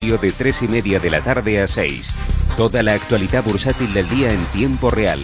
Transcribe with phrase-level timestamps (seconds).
[0.00, 2.14] De 3 y media de la tarde a 6.
[2.56, 5.18] Toda la actualidad bursátil del día en tiempo real.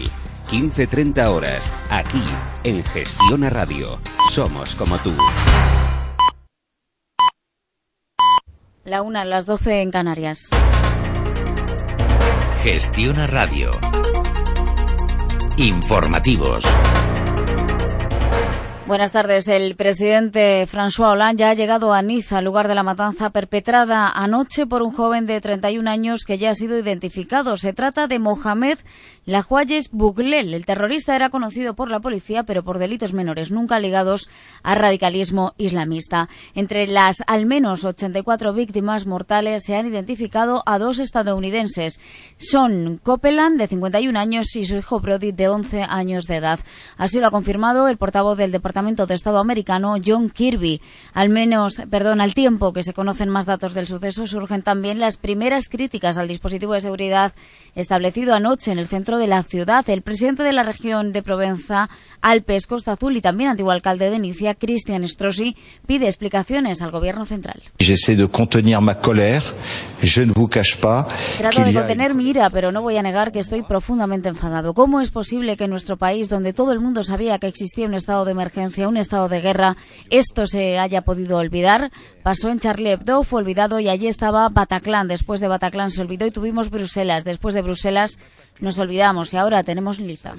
[0.51, 1.73] 15-30 horas.
[1.91, 2.23] Aquí,
[2.65, 4.01] en Gestiona Radio.
[4.31, 5.15] Somos como tú.
[8.84, 10.51] La una, las 12 en Canarias.
[12.65, 13.70] Gestiona Radio.
[15.56, 16.65] Informativos.
[18.87, 19.48] Buenas tardes.
[19.48, 24.66] El presidente François Hollande ya ha llegado a Niza, lugar de la matanza perpetrada anoche
[24.66, 27.56] por un joven de 31 años que ya ha sido identificado.
[27.56, 28.78] Se trata de Mohamed
[29.27, 30.53] Lajuayes Bouglel.
[30.53, 34.28] El terrorista era conocido por la policía, pero por delitos menores, nunca ligados
[34.62, 36.28] a radicalismo islamista.
[36.55, 42.00] Entre las al menos 84 víctimas mortales se han identificado a dos estadounidenses.
[42.36, 46.61] Son Copeland, de 51 años, y su hijo Brody, de 11 años de edad.
[46.98, 50.83] Así lo ha confirmado el portavoz del Departamento de Estado americano, John Kirby.
[51.14, 55.16] Al menos, perdón, al tiempo que se conocen más datos del suceso, surgen también las
[55.16, 57.33] primeras críticas al dispositivo de seguridad
[57.75, 59.89] establecido anoche en el centro de la ciudad.
[59.89, 61.89] El presidente de la región de Provenza,
[62.20, 65.56] Alpes, Costa Azul y también antiguo alcalde de Nicia, Cristian Strossi,
[65.87, 67.62] pide explicaciones al gobierno central.
[71.39, 74.75] Trato de contener mi ira, pero no voy a negar que estoy profundamente enfadado.
[74.75, 77.95] ¿Cómo es posible que en nuestro país, donde todo el mundo sabía que existía un
[77.95, 79.77] estado de emergencia, un estado de guerra,
[80.11, 81.91] esto se haya podido olvidar.
[82.23, 85.09] Pasó en Charlie Hebdo, fue olvidado y allí estaba Bataclan.
[85.09, 87.25] Después de Bataclan se olvidó y tuvimos Bruselas.
[87.25, 88.19] Después de Bruselas
[88.60, 90.34] nos olvidamos y ahora tenemos Liza.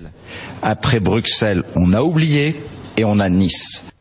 [0.61, 2.55] Après Bruxelles, on a oublié
[2.97, 3.94] et on a Nice.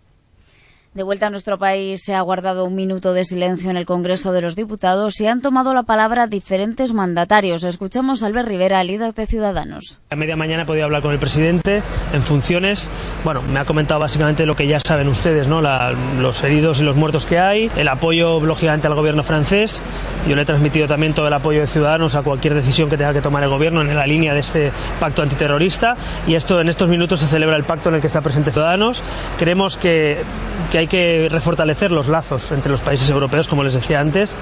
[0.95, 4.31] De vuelta a nuestro país se ha guardado un minuto de silencio en el Congreso
[4.31, 7.65] de los Diputados y han tomado la palabra diferentes mandatarios.
[7.65, 9.99] Escuchamos a Albert Rivera, líder de Ciudadanos.
[10.13, 12.89] A media mañana he podido hablar con el presidente en funciones.
[13.25, 15.61] Bueno, me ha comentado básicamente lo que ya saben ustedes, ¿no?
[15.61, 19.83] los heridos y los muertos que hay, el apoyo lógicamente al gobierno francés.
[20.29, 23.13] Yo le he transmitido también todo el apoyo de Ciudadanos a cualquier decisión que tenga
[23.13, 25.95] que tomar el gobierno en la línea de este pacto antiterrorista.
[26.29, 29.03] Y esto en estos minutos se celebra el pacto en el que está presente Ciudadanos.
[29.37, 30.23] Creemos que,
[30.71, 34.37] que hay hay que refortalecer los lazos entre los países europeos, como les decía antes.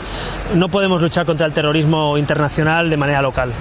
[0.57, 3.53] No podemos luchar contra el terrorismo internacional de manera local.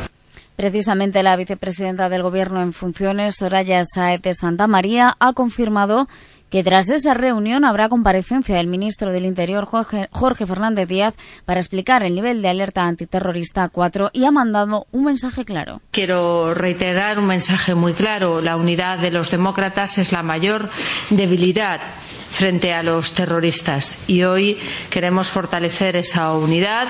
[0.55, 6.07] Precisamente la vicepresidenta del Gobierno en funciones, Soraya Saez de Santa María, ha confirmado
[6.51, 11.13] que tras esa reunión habrá comparecencia del ministro del Interior, Jorge, Fernández Díaz,
[11.45, 15.81] para explicar el nivel de alerta antiterrorista 4 y ha mandado un mensaje claro.
[15.91, 18.41] Quiero reiterar un mensaje muy claro.
[18.41, 20.69] La unidad de los demócratas es la mayor
[21.09, 21.79] debilidad
[22.31, 23.97] frente a los terroristas.
[24.07, 24.57] Y hoy
[24.89, 26.87] queremos fortalecer esa unidad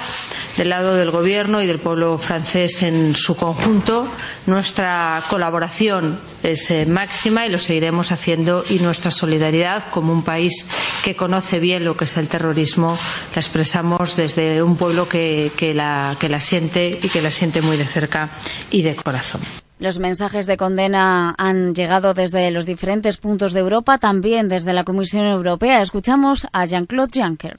[0.55, 4.07] del lado del Gobierno y del pueblo francés en su conjunto.
[4.45, 9.50] Nuestra colaboración es eh, máxima y lo seguiremos haciendo y nuestra solidaridad
[9.91, 10.67] como un país
[11.03, 12.97] que conoce bien lo que es el terrorismo
[13.35, 17.77] la expresamos desde un pueblo que, la, que la siente y que la siente muy
[17.77, 18.29] de cerca
[18.69, 19.41] y de corazón.
[19.79, 24.83] Los mensajes de condena han llegado desde los diferentes puntos de Europa, también desde la
[24.83, 25.81] Comisión Europea.
[25.81, 27.57] Escuchamos a Jean-Claude Juncker.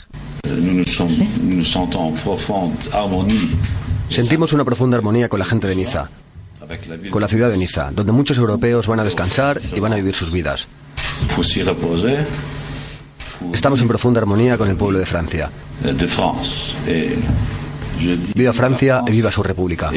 [4.09, 6.09] Sentimos una profunda armonía con la gente de Niza,
[7.11, 10.15] con la ciudad de Niza, donde muchos europeos van a descansar y van a vivir
[10.15, 10.69] sus vidas.
[13.53, 15.51] Estamos en profunda armonía con el pueblo de Francia.
[18.35, 19.91] Viva Francia y viva su república.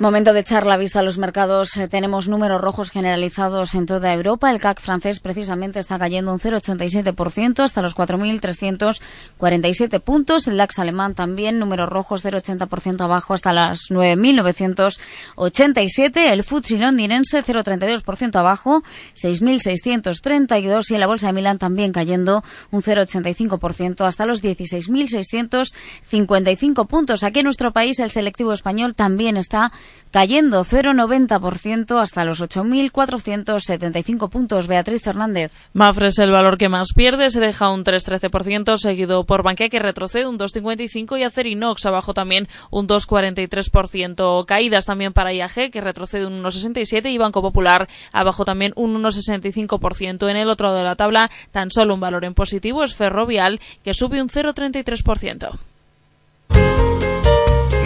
[0.00, 1.76] Momento de echar la vista a los mercados.
[1.76, 4.50] Eh, tenemos números rojos generalizados en toda Europa.
[4.50, 10.48] El CAC francés precisamente está cayendo un 0,87% hasta los 4.347 puntos.
[10.48, 16.16] El DAX alemán también números rojos 0,80% abajo hasta las 9.987.
[16.16, 18.82] El FTSE londinense 0,32% abajo
[19.14, 22.42] 6.632 y en la bolsa de Milán también cayendo
[22.72, 27.22] un 0,85% hasta los 16.655 puntos.
[27.22, 29.70] Aquí en nuestro país el selectivo español también está
[30.14, 34.68] cayendo 0,90% hasta los 8.475 puntos.
[34.68, 35.50] Beatriz Fernández.
[35.72, 39.80] Mafre es el valor que más pierde, se deja un 3,13%, seguido por Bankia que
[39.80, 44.44] retrocede un 2,55% y Acerinox abajo también un 2,43%.
[44.46, 50.30] Caídas también para IAG que retrocede un 1,67% y Banco Popular abajo también un 1,65%.
[50.30, 53.60] En el otro lado de la tabla, tan solo un valor en positivo es Ferrovial
[53.82, 55.73] que sube un 0,33%.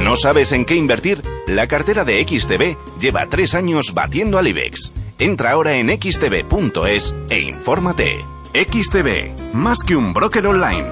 [0.09, 1.21] ¿No sabes en qué invertir?
[1.47, 4.91] La cartera de XTB lleva tres años batiendo al IBEX.
[5.19, 8.25] Entra ahora en xtb.es e infórmate.
[8.55, 10.87] XTB, más que un broker online.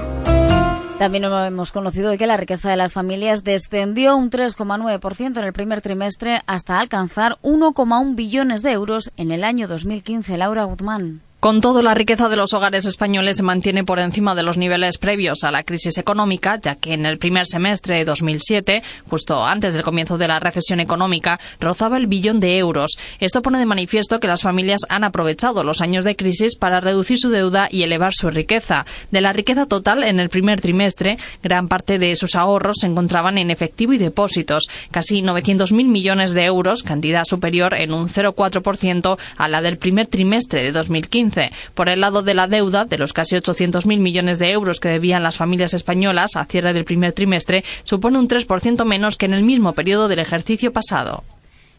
[0.99, 5.81] También hemos conocido que la riqueza de las familias descendió un 3,9% en el primer
[5.81, 10.37] trimestre hasta alcanzar 1,1 billones de euros en el año 2015.
[10.37, 11.23] Laura Guzmán.
[11.47, 14.99] Con todo, la riqueza de los hogares españoles se mantiene por encima de los niveles
[14.99, 19.73] previos a la crisis económica, ya que en el primer semestre de 2007, justo antes
[19.73, 22.99] del comienzo de la recesión económica, rozaba el billón de euros.
[23.21, 27.17] Esto pone de manifiesto que las familias han aprovechado los años de crisis para reducir
[27.17, 28.85] su deuda y elevar su riqueza.
[29.13, 33.39] De la riqueza total en el primer trimestre, gran parte de sus ahorros se encontraban
[33.39, 39.47] en efectivo y depósitos, casi 900.000 millones de euros, cantidad superior en un 0,4% a
[39.47, 41.36] la del primer trimestre de 2015
[41.75, 45.23] por el lado de la deuda, de los casi 800.000 millones de euros que debían
[45.23, 49.43] las familias españolas a cierre del primer trimestre, supone un 3% menos que en el
[49.43, 51.25] mismo periodo del ejercicio pasado.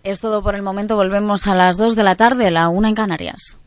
[0.04, 0.95] Es todo por el momento.
[0.95, 3.57] Volvemos a las 2 de la tarde, la 1 en Canarias.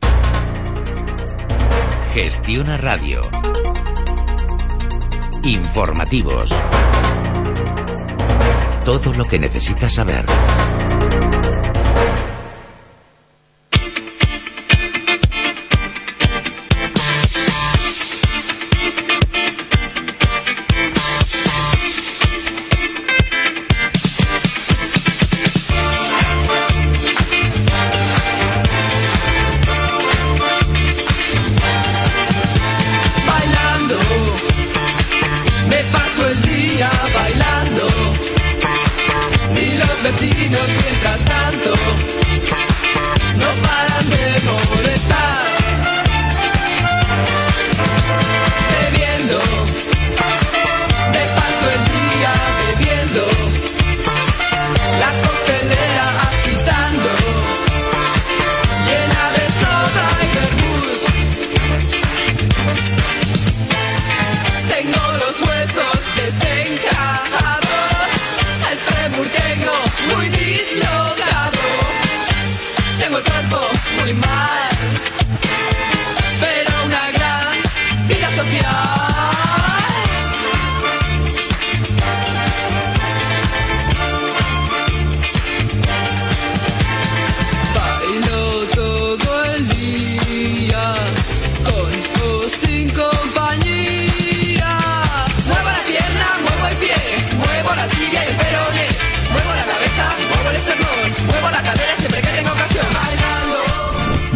[2.15, 3.21] Gestiona Radio.
[5.45, 6.51] Informativos.
[8.85, 10.27] Todo lo que necesitas saber.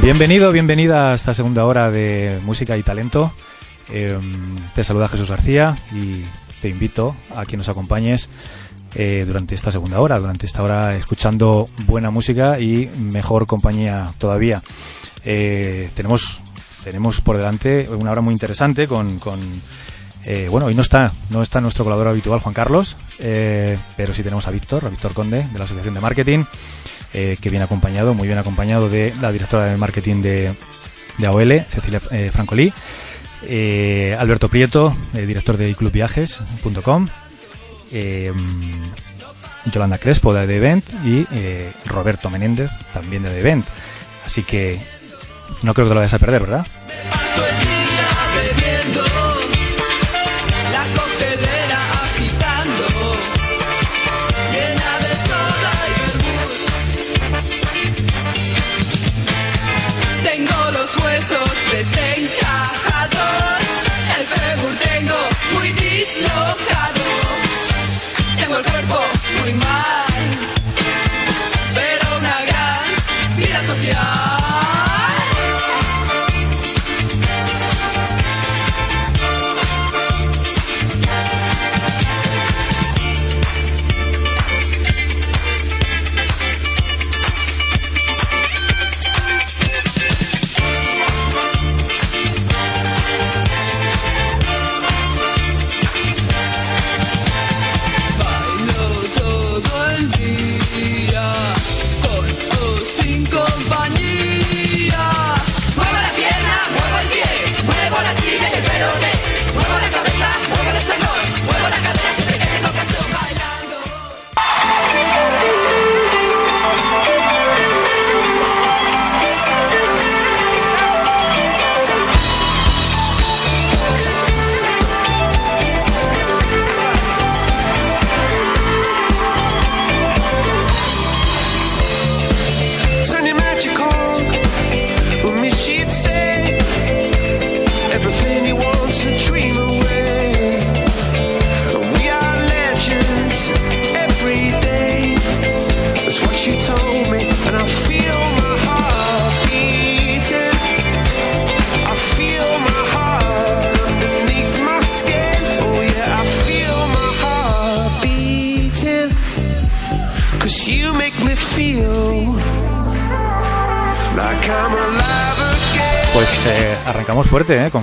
[0.05, 3.33] Bienvenido, bienvenida a esta segunda hora de música y talento.
[3.91, 6.23] Em, te saluda Jesús García y
[6.61, 8.29] te invito a que nos acompañes
[8.97, 14.63] eh, durante esta segunda hora, durante esta hora escuchando buena música y mejor compañía todavía.
[15.25, 16.43] Eh, tenemos,
[16.85, 19.19] tenemos por delante una hora muy interesante con,
[20.25, 24.47] eh, bueno, hoy no está, no está nuestro colaborador habitual Juan Carlos, pero sí tenemos
[24.47, 26.45] a Víctor, a Víctor Conde de la Asociación de Marketing.
[27.17, 30.53] Eh, que viene acompañado, muy bien acompañado de la directora de marketing de,
[31.19, 32.73] de AOL, Cecilia eh, Francolí,
[33.45, 37.07] eh, Alberto Prieto, director de clubviajes.com,
[39.73, 41.25] Yolanda Crespo de The Event y
[41.87, 43.65] Roberto Menéndez también de The Event.
[44.27, 44.81] Así que
[45.63, 46.67] no creo que lo vayas a perder, ¿verdad?
[66.05, 67.03] Dislocado.
[68.37, 69.01] Tengo el cuerpo
[69.41, 70.05] muy mal,
[71.75, 74.44] pero una gran vida social.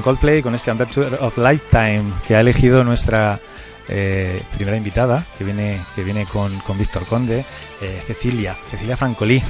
[0.02, 3.40] Con Coldplay, con este Adventure of Lifetime que ha elegido nuestra
[3.88, 7.46] eh, primera invitada, que viene, que viene con, con Víctor Conde,
[7.82, 9.42] eh, Cecilia, Cecilia Francolí.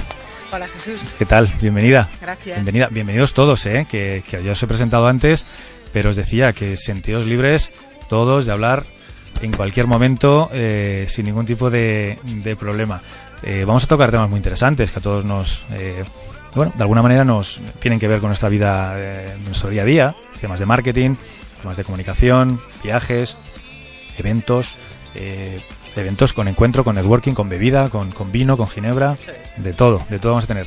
[0.52, 1.00] Hola Jesús.
[1.18, 1.50] ¿Qué tal?
[1.60, 2.08] Bienvenida.
[2.20, 2.56] Gracias.
[2.56, 2.88] Bienvenida.
[2.90, 3.86] Bienvenidos todos, ¿eh?
[3.88, 5.46] que, que ya os he presentado antes,
[5.92, 7.72] pero os decía que sentidos libres
[8.08, 8.84] todos de hablar
[9.40, 13.00] en cualquier momento eh, sin ningún tipo de, de problema.
[13.42, 16.04] Eh, vamos a tocar temas muy interesantes que a todos nos, eh,
[16.54, 19.84] bueno, de alguna manera nos tienen que ver con nuestra vida, eh, nuestro día a
[19.86, 21.16] día, temas de marketing,
[21.60, 23.36] temas de comunicación, viajes,
[24.18, 24.76] eventos,
[25.14, 25.60] eh,
[25.96, 29.16] eventos con encuentro, con networking, con bebida, con, con vino, con ginebra,
[29.56, 30.66] de todo, de todo vamos a tener.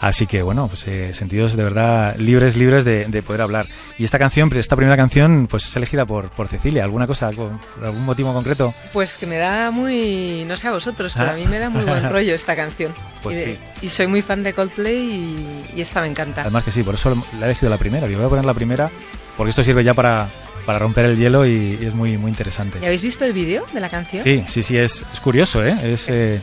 [0.00, 3.66] Así que bueno, pues eh, sentidos de verdad libres, libres de, de poder hablar.
[3.98, 6.84] Y esta canción, esta primera canción, pues es elegida por, por Cecilia.
[6.84, 8.72] ¿Alguna cosa, con, por algún motivo concreto?
[8.94, 11.32] Pues que me da muy, no sé a vosotros, pero Ah.
[11.34, 12.92] a mí me da muy buen rollo esta canción.
[13.22, 13.58] Pues y, de- sí.
[13.82, 16.40] y soy muy fan de Coldplay y, y esta me encanta.
[16.40, 18.06] Además que sí, por eso la he elegido la primera.
[18.08, 18.88] Yo voy a poner la primera
[19.36, 20.26] porque esto sirve ya para,
[20.64, 22.78] para romper el hielo y, y es muy, muy interesante.
[22.80, 24.24] ¿Y habéis visto el vídeo de la canción?
[24.24, 25.76] Sí, sí, sí, es, es curioso, ¿eh?
[25.82, 26.40] Es, eh,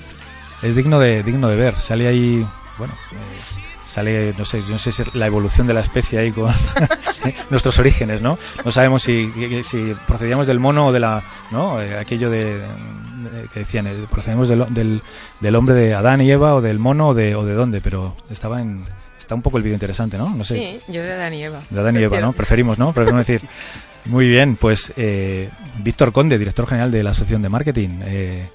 [0.61, 1.79] es digno de digno de ver.
[1.79, 2.45] Sale ahí,
[2.77, 6.19] bueno, eh, sale, no sé, yo no sé si es la evolución de la especie
[6.19, 6.53] ahí con
[7.49, 8.37] nuestros orígenes, ¿no?
[8.63, 9.31] No sabemos si,
[9.63, 11.81] si procedíamos del mono o de la, ¿no?
[11.81, 15.01] Eh, aquello de, de- que decían, eh, procedemos del, del,
[15.39, 18.15] del hombre de Adán y Eva o del mono o de, o de dónde, pero
[18.29, 18.83] estaba en,
[19.17, 20.29] está un poco el vídeo interesante, ¿no?
[20.29, 20.55] No sé.
[20.55, 21.59] Sí, yo de Adán y Eva.
[21.69, 22.19] De Adán y Eva.
[22.21, 22.33] ¿no?
[22.33, 22.93] Preferimos, ¿no?
[22.93, 23.47] Preferimos decir.
[24.05, 27.89] Muy bien, pues eh, Víctor Conde, director general de la Asociación de Marketing.
[28.05, 28.47] eh,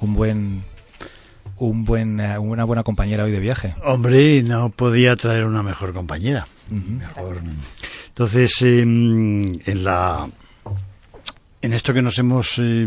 [0.00, 0.62] un buen.
[1.58, 3.74] Un buen, eh, una buena compañera hoy de viaje.
[3.84, 6.46] Hombre, no podía traer una mejor compañera.
[6.70, 7.40] Mejor.
[8.08, 10.28] Entonces, eh, en la
[11.66, 12.86] en esto que nos hemos eh,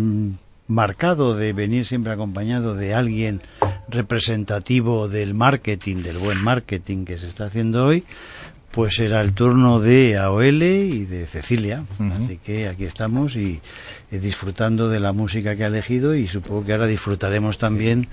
[0.67, 3.41] marcado de venir siempre acompañado de alguien
[3.89, 8.05] representativo del marketing, del buen marketing que se está haciendo hoy,
[8.71, 11.83] pues era el turno de AOL y de Cecilia.
[11.99, 13.59] Así que aquí estamos y
[14.11, 18.07] eh, disfrutando de la música que ha elegido y supongo que ahora disfrutaremos también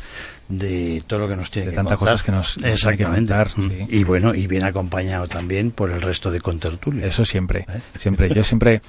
[0.49, 2.15] de todo lo que nos tiene De que tantas contar.
[2.15, 3.33] cosas que nos- nos tiene que Exactamente.
[3.33, 3.71] contar, Mm.
[3.89, 3.97] sí.
[3.99, 7.05] Y bueno, y bien acompañado también por el resto de contertulios.
[7.05, 8.33] Eso siempre, siempre.
[8.33, 8.81] Yo siempre,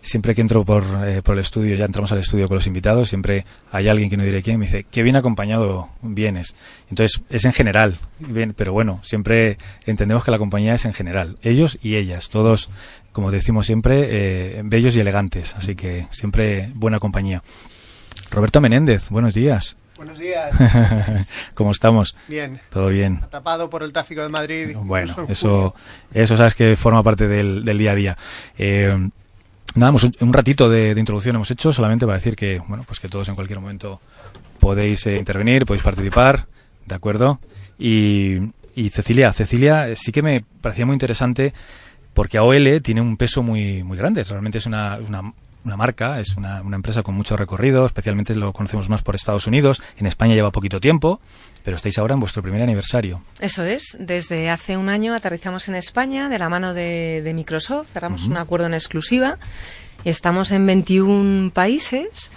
[0.00, 3.08] siempre que entro por, eh, por el estudio, ya entramos al estudio con los invitados,
[3.08, 6.54] siempre hay alguien que no diré quién, me dice, qué bien acompañado vienes.
[6.90, 11.38] Entonces, es en general, bien, pero bueno, siempre entendemos que la compañía es en general,
[11.42, 12.70] ellos y ellas, todos,
[13.12, 14.06] como decimos siempre,
[14.58, 17.42] eh, bellos y elegantes, así que siempre buena compañía.
[18.30, 19.76] Roberto Menéndez, buenos días.
[19.96, 20.50] Buenos días.
[21.54, 22.16] ¿Cómo estamos?
[22.28, 22.60] Bien.
[22.70, 23.20] Todo bien.
[23.22, 24.76] Atrapado por el tráfico de Madrid.
[24.76, 25.74] Bueno, eso,
[26.12, 28.18] eso sabes que forma parte del, del día a día.
[28.58, 28.94] Eh,
[29.74, 33.00] nada, hemos- un ratito de, de introducción hemos hecho solamente para decir que, bueno, pues
[33.00, 34.00] que todos en cualquier momento
[34.60, 36.46] podéis eh, intervenir, podéis participar,
[36.84, 37.40] ¿de acuerdo?
[37.78, 38.36] Y,
[38.74, 41.54] y Cecilia, Cecilia sí que me parecía muy interesante
[42.12, 44.24] porque AOL tiene un peso muy, muy grande.
[44.24, 45.32] Realmente es una, una,
[45.66, 49.46] una marca, es una, una empresa con mucho recorrido, especialmente lo conocemos más por Estados
[49.46, 49.82] Unidos.
[49.98, 51.20] En España lleva poquito tiempo,
[51.64, 53.22] pero estáis ahora en vuestro primer aniversario.
[53.40, 57.88] Eso es, desde hace un año aterrizamos en España de la mano de, de Microsoft,
[57.92, 59.38] cerramos un acuerdo en exclusiva
[60.04, 62.30] y estamos en 21 países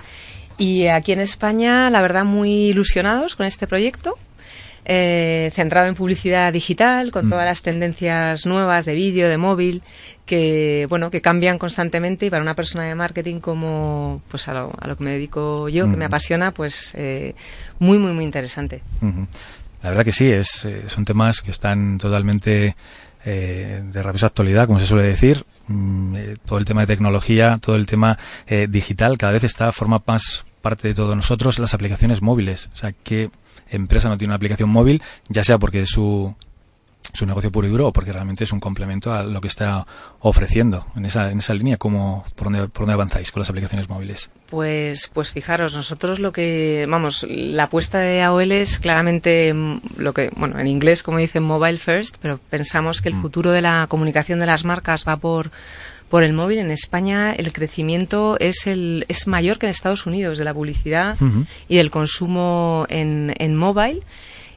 [0.57, 4.17] y aquí en España, la verdad, muy ilusionados con este proyecto.
[4.86, 7.29] Eh, centrado en publicidad digital, con Mm.
[7.29, 9.81] todas las tendencias nuevas de vídeo, de móvil,
[10.25, 14.71] que bueno, que cambian constantemente y para una persona de marketing como pues a lo,
[14.79, 16.07] a lo que me dedico yo, que me Mm.
[16.07, 17.33] apasiona, pues eh,
[17.79, 18.81] muy muy muy interesante.
[19.81, 22.75] La verdad que sí, es, eh, son temas que están totalmente
[23.25, 25.45] eh, de rabiosa actualidad, como se suele decir.
[25.67, 28.17] Mm, eh, todo el tema de tecnología, todo el tema
[28.48, 32.69] eh, digital, cada vez está forma más parte de todos nosotros las aplicaciones móviles.
[32.74, 33.29] O sea, ¿qué
[33.70, 35.01] empresa no tiene una aplicación móvil?
[35.27, 36.36] Ya sea porque es su,
[37.13, 39.86] su negocio puro y duro o porque realmente es un complemento a lo que está
[40.20, 41.77] ofreciendo en esa, en esa línea.
[41.77, 44.29] ¿cómo, por, dónde, ¿Por dónde avanzáis con las aplicaciones móviles?
[44.50, 50.13] Pues, pues fijaros, nosotros lo que, vamos, la apuesta de AOL es claramente mm, lo
[50.13, 53.88] que, bueno, en inglés como dicen mobile first, pero pensamos que el futuro de la
[53.88, 55.51] comunicación de las marcas va por,
[56.10, 56.58] por el móvil.
[56.60, 61.16] En España el crecimiento es el, es mayor que en Estados Unidos de la publicidad
[61.68, 64.01] y del consumo en, en mobile.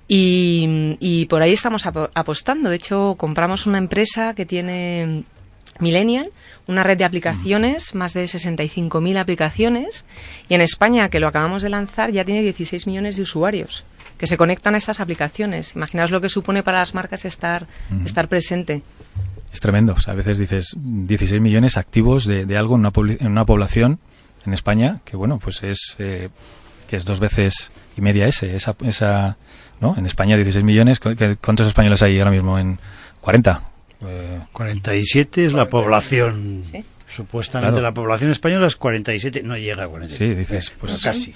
[0.08, 2.68] Y, y por ahí estamos apo- apostando.
[2.70, 5.24] De hecho, compramos una empresa que tiene
[5.80, 6.28] Millennial,
[6.66, 10.04] una red de aplicaciones, más de 65.000 aplicaciones,
[10.48, 13.84] y en España, que lo acabamos de lanzar, ya tiene 16 millones de usuarios
[14.18, 15.74] que se conectan a estas aplicaciones.
[15.74, 17.66] Imaginaos lo que supone para las marcas estar,
[18.04, 18.82] estar presente.
[19.52, 19.92] Es tremendo.
[19.94, 23.44] O sea, a veces dices 16 millones activos de, de algo en una, en una
[23.44, 23.98] población
[24.46, 26.28] en España que, bueno, pues es eh,
[26.88, 28.56] que es dos veces y media ese.
[28.56, 29.36] Esa, esa,
[29.80, 29.94] ¿no?
[29.98, 30.98] En España 16 millones.
[31.00, 32.58] ¿cu- qué- ¿Cuántos españoles hay ahora mismo?
[32.58, 32.78] En
[33.20, 33.62] 40.
[34.04, 36.64] Eh, 47 es la población.
[36.70, 36.84] ¿Sí?
[37.06, 37.82] Supuestamente Claro.
[37.88, 40.32] la población española es 47, no llega a 47.
[40.32, 41.34] Sí, dices, pues- Pero casi.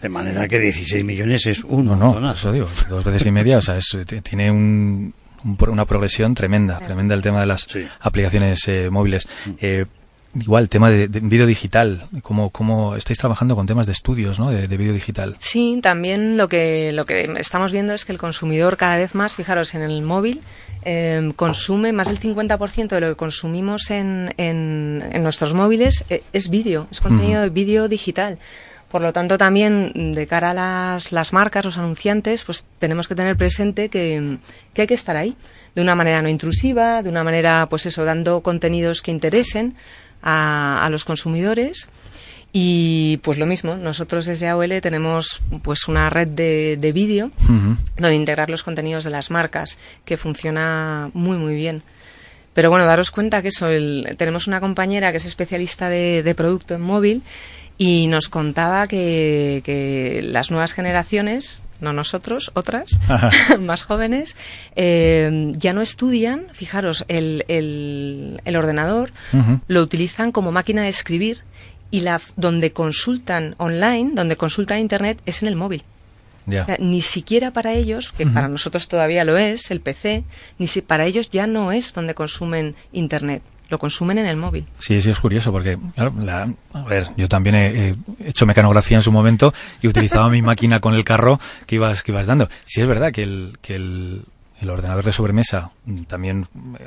[0.00, 3.58] De manera que 16 millones es un No, no, eso digo, dos veces y media,
[3.58, 5.12] o sea, es- t- tiene un,
[5.44, 7.66] una progresión tremenda, tremenda el tema de las
[8.00, 9.28] aplicaciones eh, móviles.
[9.60, 9.86] Eh,
[10.34, 14.50] igual, tema de, de vídeo digital, ¿cómo, ¿cómo estáis trabajando con temas de estudios, ¿no?
[14.50, 15.36] De, de vídeo digital.
[15.38, 19.36] Sí, también lo que, lo que estamos viendo es que el consumidor cada vez más,
[19.36, 20.40] fijaros, en el móvil
[20.84, 26.22] eh, consume más del 50% de lo que consumimos en, en, en nuestros móviles eh,
[26.32, 27.42] es vídeo, es contenido Ujú.
[27.42, 28.38] de vídeo digital.
[28.92, 33.14] Por lo tanto, también de cara a las, las marcas, los anunciantes, pues tenemos que
[33.14, 34.36] tener presente que,
[34.74, 35.34] que hay que estar ahí,
[35.74, 39.74] de una manera no intrusiva, de una manera, pues eso, dando contenidos que interesen
[40.22, 41.88] a, a los consumidores.
[42.52, 47.30] Y pues lo mismo, nosotros desde AOL tenemos pues una red de, de vídeo
[47.96, 51.82] donde integrar los contenidos de las marcas, que funciona muy muy bien.
[52.52, 56.34] Pero bueno, daros cuenta que eso, el- tenemos una compañera que es especialista de, de
[56.34, 57.22] producto en móvil
[57.82, 63.00] y nos contaba que, que las nuevas generaciones, no nosotros, otras,
[63.60, 64.36] más jóvenes,
[64.76, 69.10] eh, ya no estudian, fijaros, el, el, el ordenador
[69.66, 71.38] lo utilizan como máquina de escribir
[71.90, 75.82] y la donde consultan online, donde consultan internet es en el móvil.
[76.46, 76.62] Ya.
[76.62, 80.22] O sea, ni siquiera para ellos, que para nosotros todavía lo es, el PC,
[80.58, 84.66] ni si para ellos ya no es donde consumen internet, lo consumen en el móvil.
[84.78, 87.96] Sí, sí, es curioso porque, claro, la- a ver, yo también he, he
[88.28, 92.12] hecho mecanografía en su momento y utilizaba mi máquina con el carro que ibas, que
[92.12, 92.48] ibas dando.
[92.64, 94.22] Sí es verdad que el, que el,
[94.60, 95.70] el ordenador de sobremesa
[96.06, 96.46] también,
[96.78, 96.84] eh,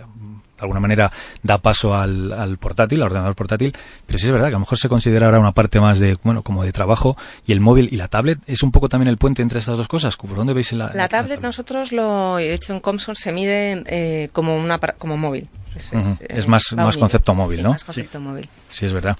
[0.57, 1.11] de alguna manera,
[1.43, 3.73] da paso al, al portátil, al ordenador portátil,
[4.07, 6.17] pero sí es verdad que a lo mejor se considera ahora una parte más de,
[6.23, 9.17] bueno, como de trabajo y el móvil y la tablet es un poco también el
[9.17, 10.15] puente entre estas dos cosas.
[10.15, 14.29] ¿Por dónde veis la, La tablet nosotros lo, de hecho en Comson se mide eh,
[14.31, 15.49] como una como móvil.
[15.75, 17.69] Es, eh, Es más, más concepto móvil, Sí, ¿no?
[17.71, 18.47] Más concepto móvil.
[18.71, 19.17] Sí, es verdad.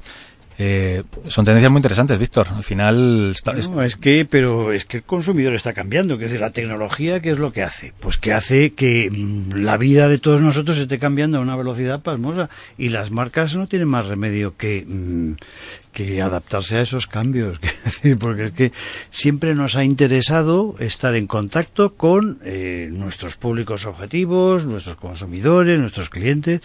[0.58, 2.48] Eh, son tendencias muy interesantes, Víctor.
[2.56, 6.18] Al final está, es- No, es que, pero es que el consumidor está cambiando.
[6.18, 7.91] Que es decir, la tecnología, ¿qué es lo que hace?
[8.00, 12.02] Pues que hace que mm, la vida de todos nosotros esté cambiando a una velocidad
[12.02, 12.50] pasmosa.
[12.78, 15.34] Y las marcas no tienen más remedio que, mm,
[15.95, 17.58] que adaptarse a esos cambios.
[18.19, 18.71] Porque es que
[19.10, 26.10] siempre nos ha interesado estar en contacto con eh, nuestros públicos objetivos, nuestros consumidores, nuestros
[26.10, 26.60] clientes.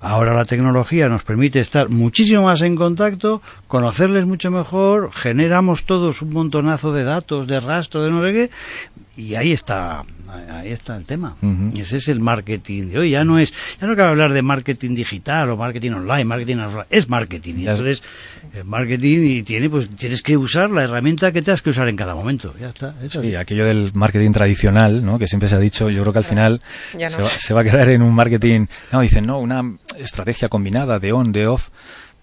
[0.00, 6.22] Ahora la tecnología nos permite estar muchísimo más en contacto, conocerles mucho mejor, generamos todos
[6.22, 8.50] un montonazo de datos, de rastro, de no sé qué,
[9.16, 10.04] y ahí está,
[10.50, 11.36] ahí está el tema.
[11.72, 13.10] Y ese es el marketing de hoy.
[13.10, 16.84] Ya no es, ya no cabe hablar de marketing digital o marketing online, marketing offline,
[16.90, 17.54] es marketing.
[17.58, 18.02] Y entonces,
[18.52, 21.96] el marketing y tiene, pues tienes que usar la herramienta que tengas que usar en
[21.96, 22.54] cada momento.
[22.60, 22.94] Ya está.
[23.02, 25.18] es Sí, aquello del marketing tradicional, ¿no?
[25.18, 26.60] Que siempre se ha dicho, yo creo que al final
[26.94, 27.10] no.
[27.10, 29.62] se, va, se va a quedar en un marketing, no, dicen, no, una
[29.98, 31.70] estrategia combinada de on, de off.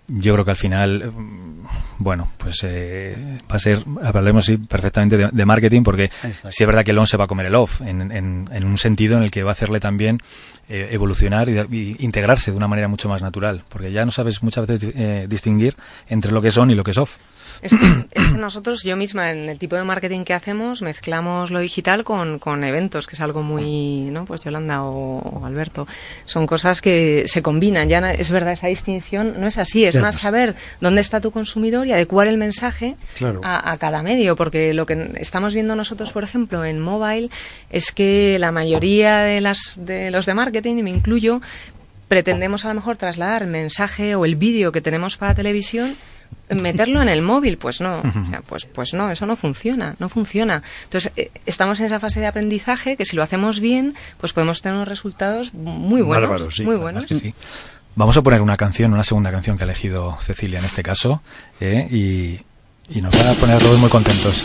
[0.08, 1.66] Yo creo que al final, mm,
[2.00, 6.12] bueno, pues eh, va a ser, hablaremos sí, perfectamente de, de marketing porque
[6.52, 8.64] sí es verdad que el on se va a comer el off, en, en- en
[8.66, 10.20] un sentido en el que va a hacerle también
[10.68, 14.44] eh, evolucionar y, y integrarse de una manera mucho más natural, porque ya no sabes
[14.44, 15.76] muchas veces eh, distinguir
[16.10, 17.18] entre lo que es on y lo que es off.
[17.62, 21.52] Es que, es que nosotros, yo misma, en el tipo de marketing que hacemos, mezclamos
[21.52, 24.26] lo digital con, con eventos, que es algo muy, ¿no?
[24.26, 25.88] Pues Yolanda o, o Alberto.
[26.26, 27.88] Son cosas que se combinan.
[27.90, 29.86] Ya es verdad, esa distinción no es así.
[29.86, 30.22] Es Ya más no.
[30.22, 33.42] saber dónde está tu consumidor y adecuar el mensaje Claro.
[33.44, 34.36] a, a cada medio.
[34.36, 37.30] Porque lo que estamos viendo nosotros, por ejemplo, en mobile,
[37.70, 41.42] es que la mayoría de, las, de los de marketing, y me incluyo,
[42.08, 45.96] pretendemos a lo mejor trasladar el mensaje o el vídeo que tenemos para televisión
[46.50, 50.10] meterlo en el móvil pues no O sea, pues pues no eso no funciona no
[50.10, 54.34] funciona entonces eh, estamos en esa fase de aprendizaje que si lo hacemos bien pues
[54.34, 57.34] podemos tener unos resultados muy buenos sí, muy buenos que sí.
[57.96, 61.22] Vamos a poner una canción, una segunda canción que ha elegido Cecilia en este caso,
[61.62, 61.88] ¿eh?
[61.92, 62.40] y,
[62.90, 64.44] y nos va a poner a todos muy contentos.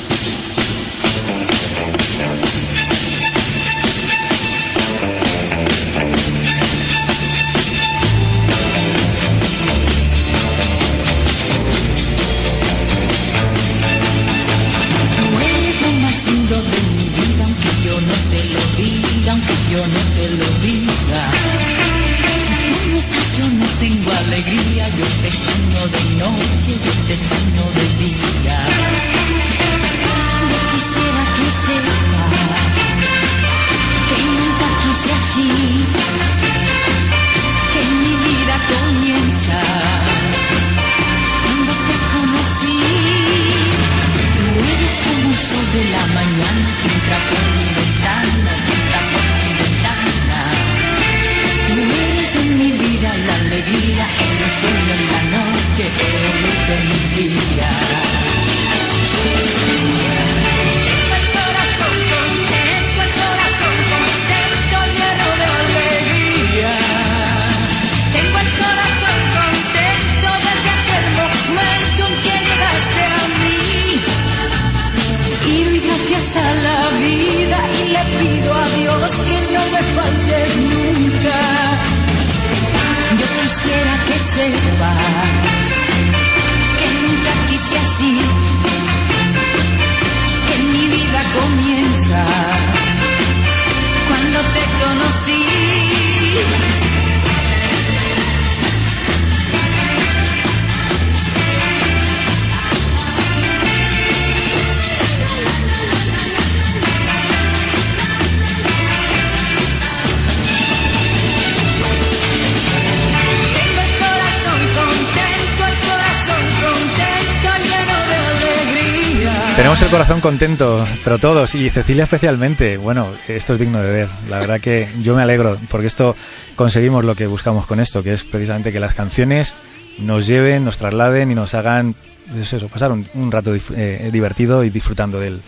[119.88, 122.76] El corazón contento, pero todos, y Cecilia especialmente.
[122.76, 124.08] Bueno, esto es digno de ver.
[124.28, 126.14] La verdad que yo me alegro, porque esto
[126.56, 129.54] conseguimos lo que buscamos con esto, que es precisamente que las canciones
[129.98, 131.94] nos lleven, nos trasladen y nos hagan
[132.30, 135.40] pues eso, pasar un, un rato eh, divertido y disfrutando del,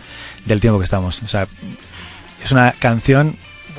[0.45, 1.21] del tiempo que estamos.
[1.21, 1.45] O sea,
[2.43, 3.35] es una canción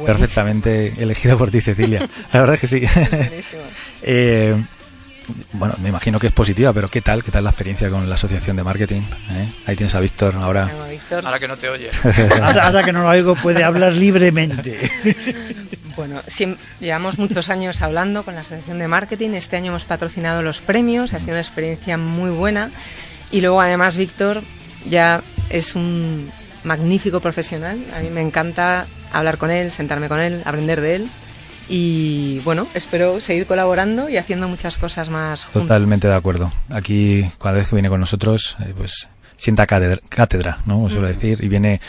[0.07, 2.09] perfectamente elegida por ti, Cecilia.
[2.33, 2.87] La verdad es que sí.
[4.05, 4.57] Eh,
[5.53, 7.23] bueno, me imagino que es positiva, pero ¿qué tal?
[7.23, 9.01] ¿Qué tal la experiencia con la asociación de marketing?
[9.33, 9.49] ¿Eh?
[9.67, 10.71] Ahí tienes a Víctor ahora.
[11.25, 11.91] Ahora que no te oye.
[12.43, 14.79] Ahora, ahora que no lo oigo puede hablar libremente.
[15.95, 19.31] Bueno, siem- llevamos muchos años hablando con la Asociación de Marketing.
[19.35, 22.71] Este año hemos patrocinado los premios, ha sido una experiencia muy buena.
[23.31, 24.43] Y luego, además, Víctor
[24.89, 26.31] ya es un
[26.65, 27.85] magnífico profesional.
[27.95, 31.09] A mí me encanta hablar con él, sentarme con él, aprender de él.
[31.75, 35.63] Y bueno, espero seguir colaborando y haciendo muchas cosas más juntos.
[35.63, 36.53] Totalmente de acuerdo.
[36.69, 40.91] Aquí, cada vez que viene con nosotros, eh, pues sienta cátedra, cátedra ¿no?
[40.91, 41.81] Suelo decir, y viene,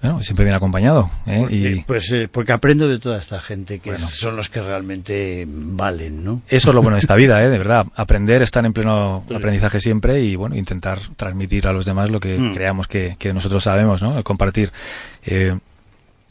[0.00, 1.10] bueno, siempre viene acompañado.
[1.26, 1.46] ¿eh?
[1.50, 6.24] Y Pues eh, porque aprendo de toda esta gente que son los que realmente valen,
[6.24, 6.42] ¿no?
[6.48, 7.48] eso es lo bueno de esta vida, ¿eh?
[7.50, 7.86] de verdad.
[7.96, 12.38] Aprender, estar en pleno aprendizaje siempre y, bueno, intentar transmitir a los demás lo que
[12.38, 12.54] Mm.
[12.54, 14.22] creamos que, que nosotros sabemos, ¿no?
[14.22, 14.70] Compartir.
[15.26, 15.58] Eh,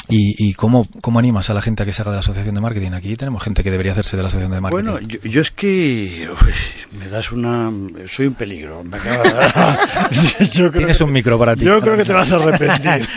[0.09, 2.53] ¿Y, y cómo, cómo animas a la gente a que se haga de la asociación
[2.55, 2.91] de marketing?
[2.91, 4.83] Aquí tenemos gente que debería hacerse de la asociación de marketing.
[4.91, 7.71] Bueno, yo, yo es que uy, me das una...
[8.07, 8.83] Soy un peligro.
[8.83, 8.97] Me
[10.53, 11.63] Yo creo Tienes que- un micro para ti.
[11.65, 13.07] Yo creo que te vas a arrepentir.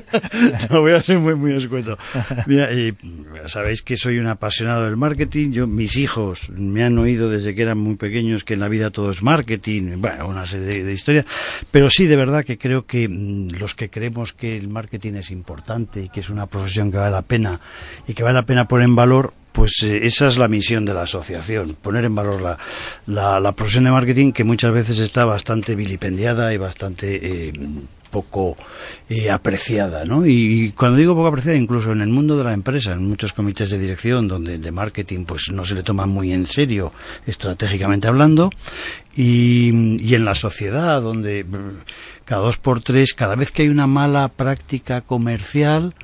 [0.70, 1.98] no, voy a ser muy, muy escueto.
[2.46, 2.94] Mira, y
[3.46, 5.52] sabéis que soy un apasionado del marketing.
[5.52, 8.90] Yo, mis hijos me han oído desde que eran muy pequeños que en la vida
[8.90, 9.96] todo es marketing.
[10.00, 11.26] Bueno, una serie de, de historias.
[11.70, 15.30] Pero sí, de verdad que creo que mm, los que creemos que el marketing es
[15.30, 17.60] importante y que es una profesión que vale la pena
[18.06, 20.94] y que vale la pena poner en valor, pues eh, esa es la misión de
[20.94, 22.58] la asociación, poner en valor la,
[23.06, 27.52] la, la profesión de marketing que muchas veces está bastante vilipendiada y bastante eh,
[28.10, 28.56] poco
[29.08, 30.26] eh, apreciada, ¿no?
[30.26, 33.70] Y, cuando digo poco apreciada, incluso en el mundo de la empresa, en muchos comités
[33.70, 36.92] de dirección donde de marketing pues no se le toma muy en serio
[37.26, 38.50] estratégicamente hablando
[39.16, 39.70] y,
[40.14, 41.46] en la sociedad donde
[42.30, 45.96] cada dos por tres, cada vez que hay una mala práctica comercial,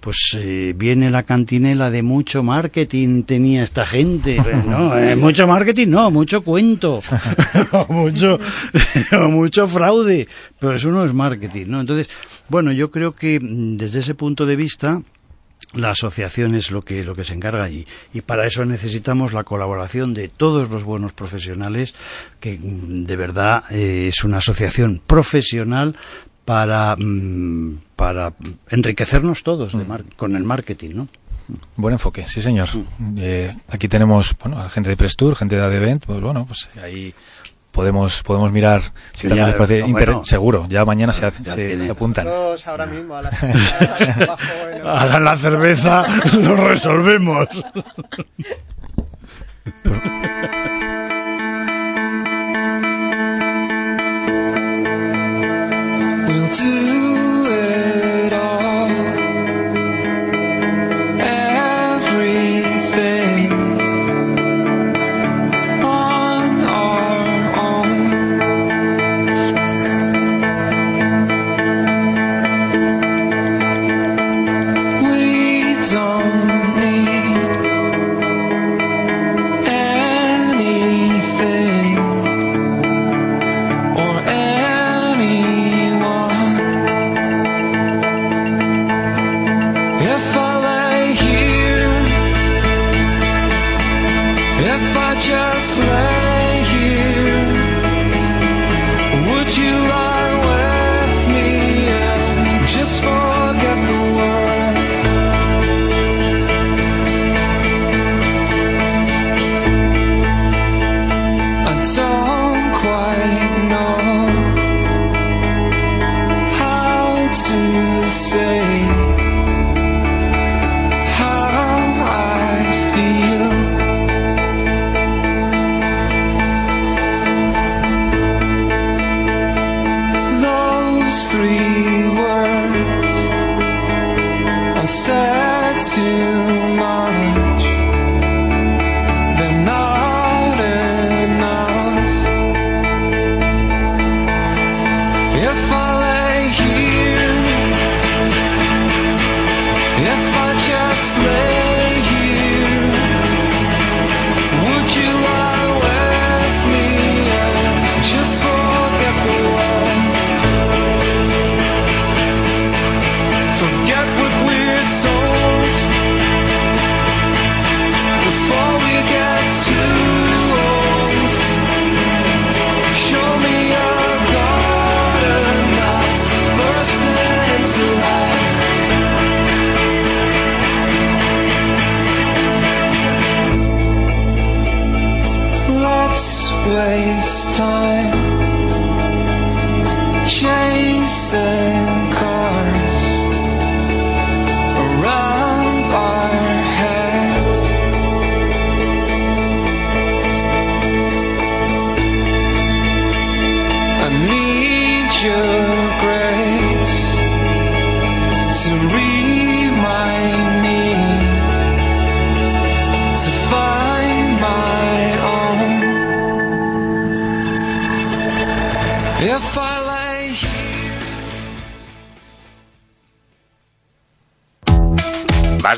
[0.00, 5.88] pues eh, viene la cantinela de mucho marketing tenía esta gente no eh, mucho marketing
[5.88, 7.00] no mucho cuento
[7.72, 8.38] o mucho
[9.12, 12.08] o mucho fraude pero eso no es marketing no entonces
[12.50, 15.02] bueno yo creo que mm, desde ese punto de vista
[15.74, 19.44] la asociación es lo que lo que se encarga y, y para eso necesitamos la
[19.44, 21.94] colaboración de todos los buenos profesionales
[22.40, 25.96] que mm, de verdad eh, es una asociación profesional
[26.44, 28.32] para mm, para
[28.70, 31.08] enriquecernos todos de mar- con el marketing, ¿no?
[31.76, 32.68] Buen enfoque, sí señor.
[33.16, 37.12] Eh, aquí tenemos, bueno, a gente de Prestur, gente de Adevent, pues bueno, pues ahí
[37.80, 38.82] podemos podemos mirar
[39.14, 40.24] si Sí, también ya, les parece no, inter- bueno.
[40.24, 42.26] seguro, ya mañana se, hace- Ya se, apuntan.
[42.26, 43.22] Nosotros ahora mismo a
[44.76, 46.04] el- Ahora la cerveza
[46.42, 47.48] lo resolvemos.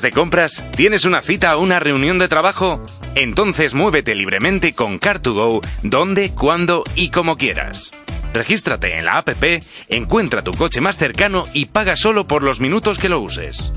[0.02, 0.62] de compras?
[0.76, 2.82] ¿Tienes una cita o una reunión de trabajo?
[3.14, 7.92] Entonces muévete libremente con Car2Go donde, cuándo y como quieras.
[8.34, 12.98] Regístrate en la APP, encuentra tu coche más cercano y paga solo por los minutos
[12.98, 13.72] que lo uses.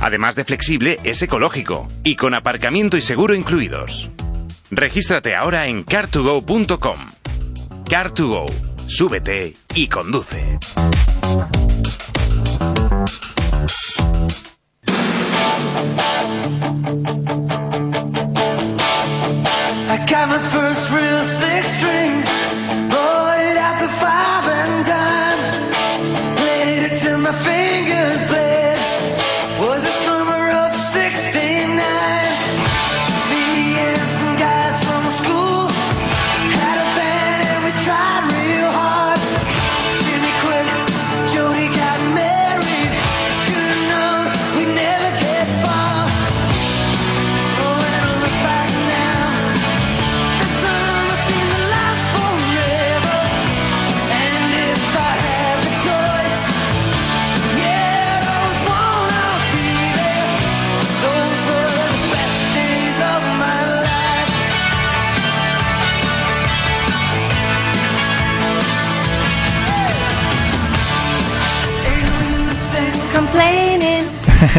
[0.00, 4.10] Además de flexible, es ecológico y con aparcamiento y seguro incluidos.
[4.70, 6.98] Regístrate ahora en car2go.com.
[7.84, 8.46] Car2Go,
[8.86, 10.58] súbete y conduce.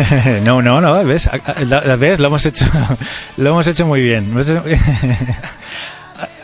[0.43, 1.29] no, no, no, ves,
[1.67, 2.65] la- ves, lo hemos hecho,
[3.37, 4.33] lo hemos hecho muy bien.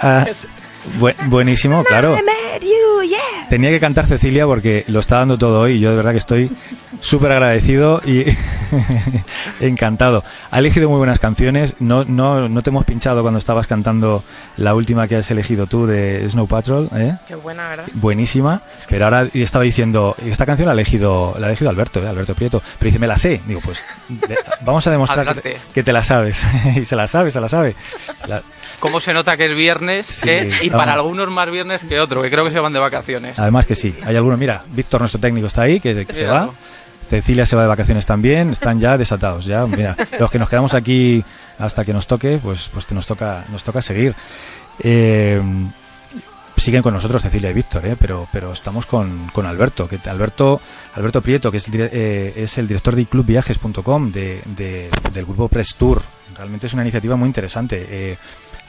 [0.02, 0.26] Ah,
[1.00, 2.16] bu- buenísimo, claro.
[3.50, 6.18] Tenía que cantar Cecilia porque lo está dando todo hoy y yo de verdad que
[6.18, 6.50] estoy
[7.02, 8.26] súper agradecido y
[9.60, 10.24] encantado.
[10.52, 11.76] Ha elegido muy buenas canciones.
[11.80, 14.24] No, no, no te hemos pinchado cuando estabas cantando
[14.58, 16.90] la última que has elegido tú de Snow Patrol.
[16.96, 17.16] ¿eh?
[17.28, 17.86] Qué buena, ¿verdad?
[17.94, 22.04] buenísima, pero ahora y estaba diciendo, esta canción la ha elegido, la ha elegido Alberto,
[22.04, 22.08] ¿eh?
[22.08, 25.58] Alberto Prieto, pero dice, me la sé, digo, pues de- vamos a demostrar que te,
[25.74, 26.42] que te la sabes,
[26.76, 27.76] y se la sabe, se la sabe.
[28.28, 28.42] La-
[28.80, 30.06] ¿Cómo se nota que es viernes?
[30.06, 30.50] Sí, eh?
[30.64, 30.86] y vamos.
[30.86, 33.38] para algunos más viernes que otro, que creo que se van de vacaciones.
[33.40, 36.50] además que sí, hay algunos, mira, Víctor, nuestro técnico, está ahí, que, que se va,
[37.10, 40.74] Cecilia se va de vacaciones también, están ya desatados, ya, mira, los que nos quedamos
[40.74, 41.24] aquí
[41.58, 44.16] hasta que nos toque, pues, pues nos toca, nos toca seguir.
[44.80, 45.42] Eh,
[46.58, 47.96] siguen con nosotros Cecilia y Víctor, ¿eh?
[47.98, 50.60] pero, pero estamos con, con Alberto, que Alberto,
[50.96, 55.48] Alberto Prieto, que es el, eh, es el director de clubviajes.com de, de- del grupo
[55.48, 56.02] Press Tour.
[56.36, 57.86] Realmente es una iniciativa muy interesante.
[57.90, 58.18] eh,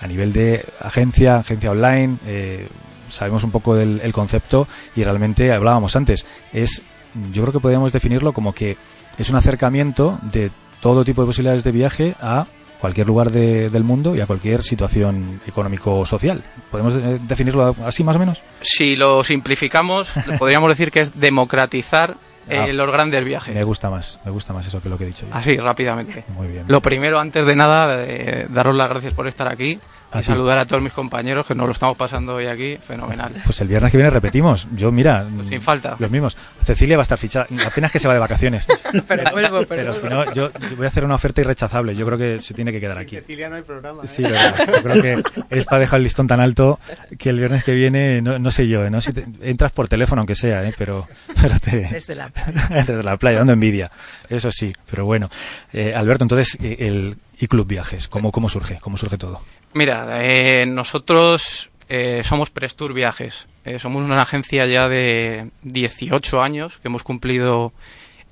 [0.01, 2.67] a nivel de agencia, agencia online, eh,
[3.11, 6.25] sabemos un poco del el concepto y realmente hablábamos antes.
[6.55, 6.85] Es,
[7.33, 8.77] yo creo que podríamos definirlo como que
[9.19, 12.47] es un acercamiento de todo tipo de posibilidades de viaje a
[12.81, 16.43] cualquier lugar de- del mundo y a cualquier situación económico-social.
[16.71, 18.43] ¿Podemos eh, definirlo así más o menos?
[18.63, 22.17] Si lo simplificamos, podríamos decir que es democratizar
[22.49, 22.67] eh, Ah.
[22.73, 23.55] los grandes viajes.
[23.55, 25.35] Me gusta más, me gusta más eso que lo que he dicho yo.
[25.35, 26.25] Así, rápidamente.
[26.35, 26.65] Muy bien.
[26.69, 29.79] Lo primero, antes de nada, eh, daros las gracias por estar aquí
[30.19, 32.77] y saludar a todos mis compañeros que nos lo estamos pasando hoy aquí.
[32.83, 33.33] Fenomenal.
[33.45, 34.67] Pues el viernes que viene repetimos.
[34.75, 35.97] Yo, mira, sin falta.
[35.99, 36.37] los mismos.
[36.65, 37.47] Cecilia va a estar fichada.
[37.67, 38.67] Apenas que se va de vacaciones.
[39.09, 41.95] Pero vuelvo, pero Pero si no, yo, yo voy a hacer una oferta irrechazable.
[41.95, 43.17] Yo creo que se tiene que quedar aquí.
[43.17, 44.03] Cecilia no hay programa.
[44.03, 44.07] ¿eh?
[44.07, 44.55] Sí, verdad.
[44.67, 46.79] Yo creo que esta deja el listón tan alto
[47.19, 48.91] que el viernes que viene, no, no sé yo, ¿eh?
[48.91, 49.01] ¿no?
[49.01, 50.75] Si te- entras por teléfono, aunque sea, ¿eh?
[50.77, 51.07] pero,
[51.41, 51.77] pero te...
[51.91, 52.31] Desde la
[52.71, 53.91] Desde la playa, dando envidia.
[54.29, 55.29] Eso sí, pero bueno.
[55.73, 58.79] Eh, Alberto, entonces, eh, el iClub Viajes, ¿cómo, ¿cómo surge?
[58.81, 59.41] ¿Cómo surge todo?
[59.73, 63.47] Mira, eh, nosotros eh, somos Prestur Viajes.
[63.65, 67.73] Eh, somos una agencia ya de 18 años que hemos cumplido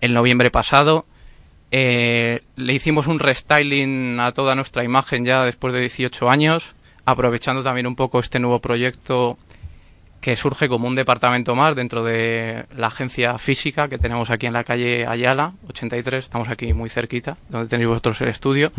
[0.00, 1.06] el noviembre pasado.
[1.70, 7.86] Le hicimos un restyling a toda nuestra imagen ya después de 18 años, aprovechando también
[7.86, 9.38] un poco este nuevo proyecto
[10.20, 14.52] que surge como un departamento más dentro de la agencia física que tenemos aquí en
[14.52, 18.72] la calle Ayala, 83, estamos aquí muy cerquita, donde tenéis vosotros el estudio.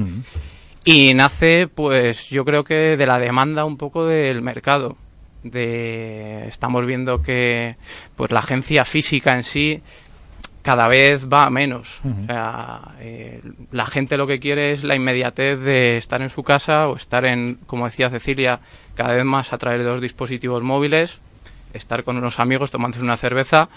[0.84, 4.97] Y nace, pues yo creo que de la demanda un poco del mercado.
[5.43, 7.78] De, estamos viendo que
[8.17, 9.82] pues la agencia física en sí
[10.62, 12.02] cada vez va a menos.
[12.04, 16.43] O sea, eh, la gente lo que quiere es la inmediatez de estar en su
[16.43, 18.60] casa o estar en, como decía Cecilia,
[18.95, 21.21] cada vez más a través de los dispositivos móviles,
[21.73, 23.69] estar con unos amigos tomándose una cerveza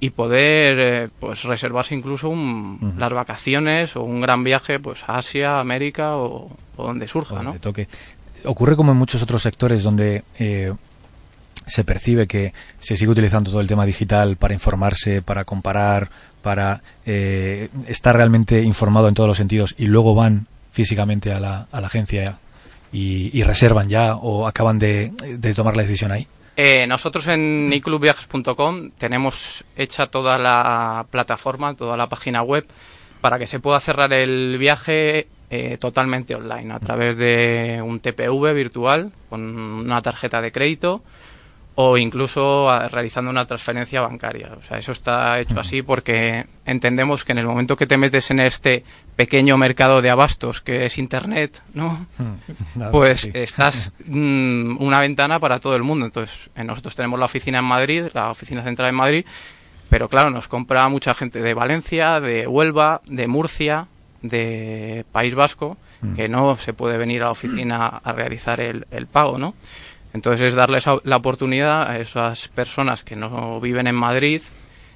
[0.00, 5.18] y poder eh, pues reservarse incluso un, las vacaciones o un gran viaje pues a
[5.18, 7.54] Asia, América o, o donde surja, o ¿no?
[7.60, 7.86] toque.
[8.44, 10.72] Ocurre como en muchos otros sectores donde eh,
[11.66, 16.08] se percibe que se sigue utilizando todo el tema digital para informarse, para comparar,
[16.40, 21.66] para eh, estar realmente informado en todos los sentidos y luego van físicamente a la,
[21.70, 22.38] a la agencia
[22.90, 26.26] y, y reservan ya o acaban de, de tomar la decisión ahí.
[26.56, 32.66] Eh, nosotros en iclubviajes.com tenemos hecha toda la plataforma, toda la página web
[33.20, 38.54] para que se pueda cerrar el viaje eh, totalmente online a través de un TPV
[38.54, 41.02] virtual con una tarjeta de crédito
[41.76, 44.50] o incluso a- realizando una transferencia bancaria.
[44.58, 48.30] O sea, eso está hecho así porque entendemos que en el momento que te metes
[48.30, 48.84] en este
[49.16, 52.06] pequeño mercado de abastos que es Internet, ¿no?
[52.74, 53.30] Nada, pues sí.
[53.34, 56.04] estás mm, una ventana para todo el mundo.
[56.06, 59.24] Entonces, eh, nosotros tenemos la oficina en Madrid, la oficina central en Madrid,
[59.88, 63.86] pero claro, nos compra mucha gente de Valencia, de Huelva, de Murcia,
[64.22, 65.76] de País Vasco,
[66.16, 69.54] que no se puede venir a la oficina a realizar el, el pago, ¿no?
[70.12, 74.42] Entonces es darles la oportunidad a esas personas que no viven en Madrid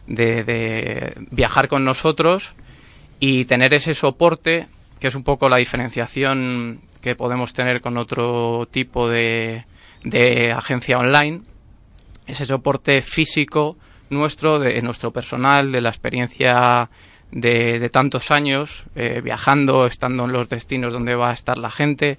[0.07, 2.55] de, viajar con nosotros
[3.21, 4.67] y tener ese soporte,
[4.99, 9.65] que es un poco la diferenciación que podemos tener con otro tipo de,
[10.03, 11.43] de agencia online,
[12.27, 13.77] ese soporte físico
[14.11, 16.89] nuestro, de nuestro personal, de la experiencia
[17.31, 21.71] de, de tantos años, eh, viajando, estando en los destinos donde va a estar la
[21.71, 22.19] gente,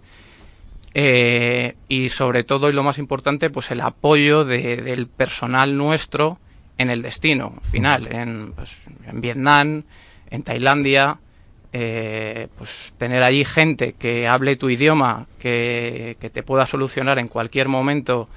[0.97, 6.39] eh, y sobre todo y lo más importante pues el apoyo de- del personal nuestro
[6.77, 9.83] en el destino final en, pues, en Vietnam
[10.31, 11.17] en Tailandia
[11.73, 17.27] eh, pues tener allí gente que hable tu idioma que, que te pueda solucionar en
[17.27, 18.29] cualquier momento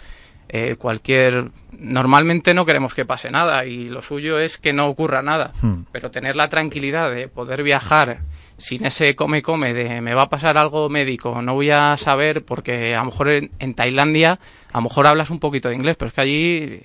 [0.48, 5.22] eh, cualquier normalmente no queremos que pase nada y lo suyo es que no ocurra
[5.22, 5.82] nada Hmm.
[5.92, 8.18] pero tener la tranquilidad de poder viajar
[8.58, 12.44] sin ese come come de me va a pasar algo médico, no voy a saber
[12.44, 14.38] porque a lo mejor en, en Tailandia
[14.72, 16.80] a lo mejor hablas un poquito de inglés, pero es que allí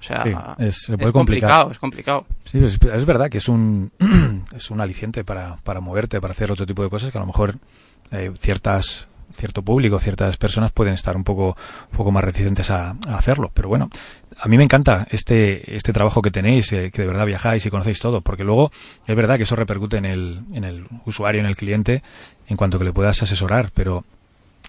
[0.00, 0.30] o sea, Sí,
[0.64, 1.50] es- se puede es complicar.
[1.50, 2.26] complicado, es complicado.
[2.44, 3.90] Sí, es, es verdad que es un,
[4.56, 7.26] es un aliciente para, para moverte, para hacer otro tipo de cosas que a lo
[7.26, 7.54] mejor
[8.12, 11.56] eh, ciertas cierto público, ciertas personas pueden estar un poco,
[11.92, 13.50] un poco más reticentes a, a hacerlo.
[13.54, 13.88] Pero bueno,
[14.40, 17.70] a mí me encanta este, este trabajo que tenéis, eh, que de verdad viajáis y
[17.70, 18.70] conocéis todo, porque luego
[19.06, 22.02] es verdad que eso repercute en el, en el usuario, en el cliente,
[22.46, 24.04] en cuanto que le puedas asesorar, pero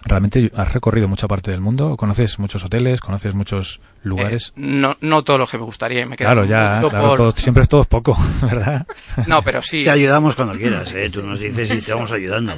[0.02, 4.48] realmente has recorrido mucha parte del mundo, conoces muchos hoteles, conoces muchos lugares.
[4.56, 7.62] Eh, no, no todo lo que me gustaría, me Claro, ya, claro, por- todo- siempre
[7.64, 8.86] es todo poco, ¿verdad?
[9.26, 9.84] No, pero sí.
[9.84, 11.10] Te ayudamos cuando quieras, ¿eh?
[11.10, 12.54] Tú nos dices y te vamos ayudando.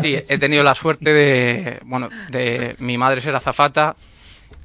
[0.00, 3.94] Sí, he tenido la suerte de, bueno, de mi madre ser azafata,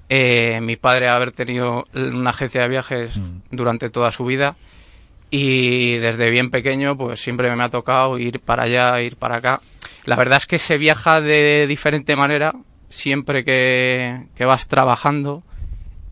[0.09, 3.41] eh, mi padre haber tenido una agencia de viajes Mm.
[3.51, 4.55] durante toda su vida
[5.31, 9.61] y desde bien pequeño pues siempre me ha tocado ir para allá, ir para acá.
[10.05, 12.53] La verdad es que se viaja de diferente manera
[12.89, 15.43] siempre que, que vas trabajando,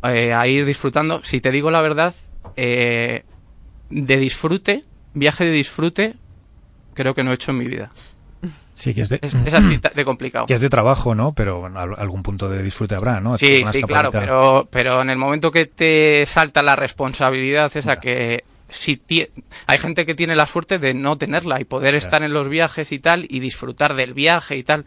[0.03, 1.23] eh, a ir disfrutando.
[1.23, 2.13] Si te digo la verdad,
[2.55, 3.23] eh,
[3.89, 4.83] de disfrute,
[5.15, 6.15] viaje de disfrute,
[6.93, 7.91] creo que no he hecho en mi vida.
[8.79, 10.45] Sí, que es de, Es, es así de complicado.
[10.45, 11.33] que es de trabajo, ¿no?
[11.33, 13.35] Pero bueno, al- algún punto de disfrute habrá, ¿no?
[13.37, 18.43] Sí, sí, claro, pero, pero en el momento que te salta la responsabilidad esa que
[18.69, 19.29] si tie-
[19.65, 22.91] hay gente que tiene la suerte de no tenerla y poder estar en los viajes
[22.91, 24.85] y tal y disfrutar del viaje y tal.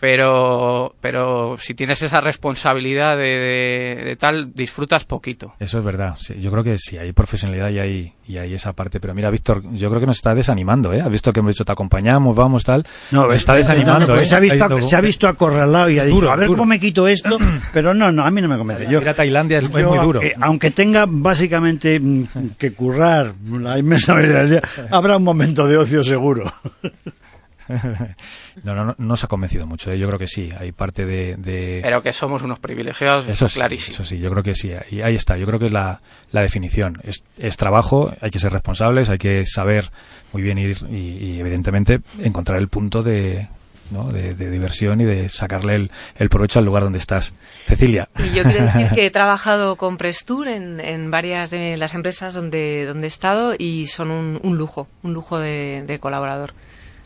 [0.00, 5.54] Pero pero si tienes esa responsabilidad de, de- de tal disfrutas poquito.
[5.58, 6.14] Eso es verdad.
[6.20, 9.00] Sí, yo creo que sí, hay profesionalidad y hay, y hay esa parte.
[9.00, 11.00] Pero mira, Víctor, yo creo que nos está desanimando, ¿eh?
[11.00, 12.84] Has visto que hemos dicho te acompañamos, vamos, tal.
[13.10, 14.26] No, Me está es- desanimando, pues ¿eh?
[14.30, 16.58] se, ha visto, se ha visto acorralado y ha dicho, duro, a ver duro.
[16.58, 17.38] cómo me quito esto,
[17.72, 18.86] pero no, no, a mí no me convence.
[18.90, 20.22] Yo, Ir a Tailandia es, muy duro.
[20.22, 22.24] eh, aunque tenga básicamente mm,
[22.58, 26.44] que currar la inmensa mayoría del día, habrá un momento de ocio seguro.
[28.64, 29.90] no, no, no, no os ha convencido mucho.
[29.90, 29.98] ¿eh?
[29.98, 31.36] Yo creo que sí, hay parte de...
[31.36, 33.94] de- Pero que somos unos privilegiados, Eso sí, clarísimo.
[33.94, 34.72] eso sí, yo creo que sí.
[34.90, 36.00] Y ahí está, yo creo que es la,
[36.32, 37.00] la definición.
[37.04, 39.90] Es, es trabajo, hay que ser responsables, hay que saber
[40.32, 43.48] muy bien ir y, y, evidentemente encontrar el punto de,
[43.90, 44.10] ¿no?
[44.10, 47.32] de, de diversión y de sacarle el, el provecho al lugar donde estás.
[47.66, 48.08] Cecilia.
[48.18, 52.34] Y yo quiero decir que he trabajado con Prestur en, en varias de las empresas
[52.34, 56.52] donde, donde he estado y son un, un lujo, un lujo de, de colaborador.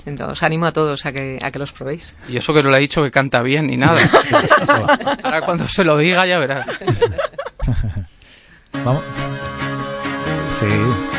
[0.06, 2.16] Entonces, os animo a todos a que, a que los probéis.
[2.28, 4.00] Y eso que no le he dicho que canta bien ni nada.
[5.22, 6.66] Ahora cuando se lo diga ya verás.
[8.84, 9.02] Vamos.
[10.48, 10.66] Sí,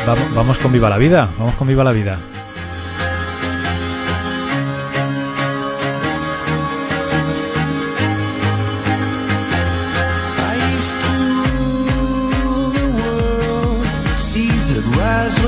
[0.06, 2.18] vamos, vamos con Viva la Vida, vamos con Viva la Vida.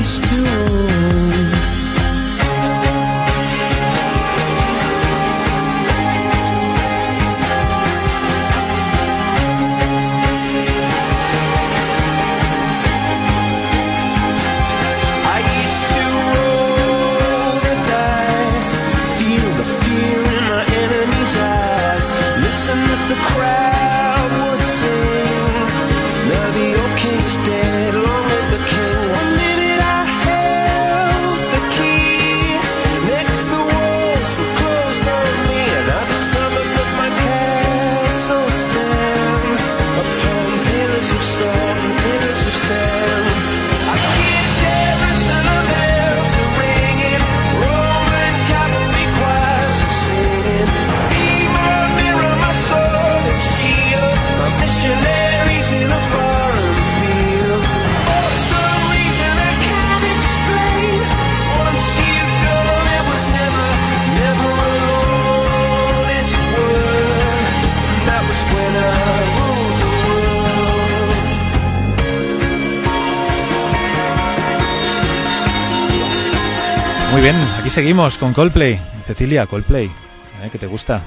[77.32, 78.78] Bien, aquí seguimos con Coldplay.
[79.04, 80.48] Cecilia, Coldplay, ¿eh?
[80.52, 81.02] ¿qué te gusta?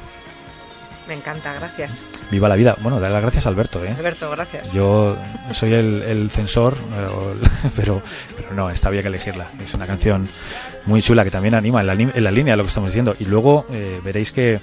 [1.07, 2.01] Me encanta, gracias.
[2.29, 2.75] Viva la vida.
[2.81, 3.95] Bueno, dale las gracias a Alberto, ¿eh?
[3.97, 4.73] Alberto, gracias.
[4.73, 5.15] Yo
[5.53, 6.75] soy el, el censor,
[7.77, 8.01] pero,
[8.35, 9.49] pero, no, está bien que elegirla.
[9.63, 10.27] Es una canción
[10.85, 13.15] muy chula que también anima en la, en la línea de lo que estamos diciendo.
[13.17, 14.59] Y luego eh, veréis que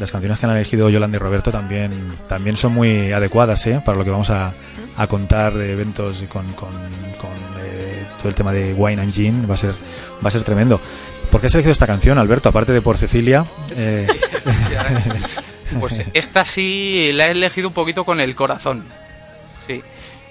[0.00, 1.92] las canciones que han elegido Yolanda y Roberto también,
[2.28, 3.80] también son muy adecuadas ¿eh?
[3.84, 4.52] para lo que vamos a,
[4.96, 6.72] a contar de eventos y con, con,
[7.20, 7.30] con,
[7.64, 9.48] eh, todo el tema de Wine and Gin.
[9.48, 9.74] Va a ser,
[10.24, 10.80] va a ser tremendo.
[11.30, 12.48] ¿Por qué has elegido esta canción, Alberto?
[12.48, 13.44] Aparte de por Cecilia.
[13.76, 14.06] eh,
[15.78, 18.84] Pues esta sí la he elegido un poquito con el corazón.
[19.68, 19.82] Sí.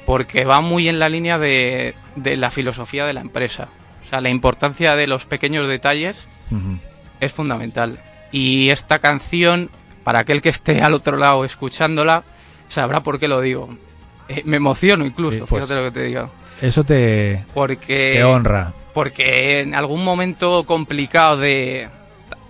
[0.06, 3.70] Porque va muy en la línea de, de la filosofía de la empresa.
[4.06, 6.28] O sea, la importancia de los pequeños detalles
[7.22, 8.00] es fundamental.
[8.34, 9.70] Y esta canción,
[10.04, 12.24] para aquel que esté al otro lado escuchándola,
[12.68, 13.70] sabrá por qué lo digo.
[14.28, 16.30] Eh, me emociono incluso, pues, fíjate lo que te digo.
[16.62, 18.74] Eso te, Porque te honra.
[19.00, 21.88] Porque en algún momento complicado de,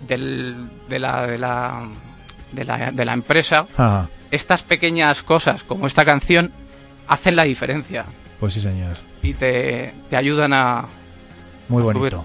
[0.07, 0.55] del-
[0.87, 1.83] de, la, de, la,
[2.51, 4.09] de, la, de la empresa, Ajá.
[4.31, 6.51] estas pequeñas cosas como esta canción
[7.07, 8.05] hacen la diferencia
[8.39, 8.97] Pues sí, señor.
[9.21, 10.85] y te, te ayudan a...
[11.67, 12.15] Muy a subir.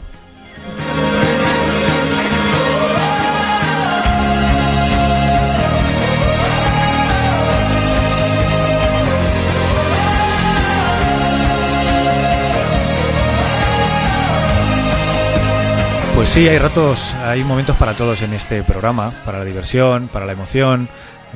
[16.14, 20.24] Pues sí, hay ratos, hay momentos para todos en este programa, para la diversión, para
[20.26, 20.88] la emoción,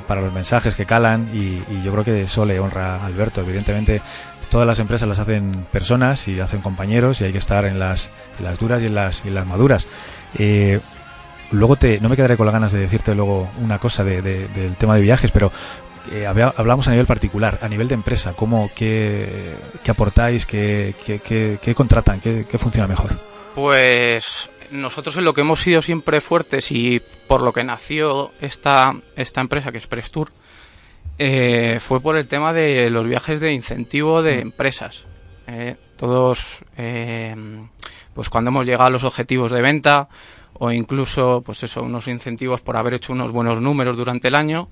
[0.06, 3.40] para los mensajes que calan y, yo creo que eso le honra a Alberto.
[3.40, 4.00] Evidentemente,
[4.50, 8.18] todas las empresas las hacen personas y hacen compañeros y hay que estar en las,
[8.38, 9.86] en duras y en las, y las maduras.
[10.38, 10.80] Eh,
[11.50, 14.46] luego te, no me quedaré con las ganas de decirte luego una cosa de- de-
[14.48, 15.50] del tema de viajes, pero
[16.12, 19.54] eh, hablamos a nivel particular, a nivel de empresa, cómo, qué,
[19.88, 23.10] aportáis, qué, qué, qué- contratan, qué funciona mejor.
[23.54, 28.94] Pues nosotros en lo que hemos sido siempre fuertes y por lo que nació esta,
[29.16, 30.30] esta empresa que es Prestur,
[31.18, 35.04] eh, fue por el tema de los viajes de incentivo de empresas.
[35.46, 37.34] Eh, todos, eh,
[38.14, 40.08] pues cuando hemos llegado a los objetivos de venta
[40.54, 44.68] o incluso, pues eso, unos incentivos por haber hecho unos buenos números durante el año,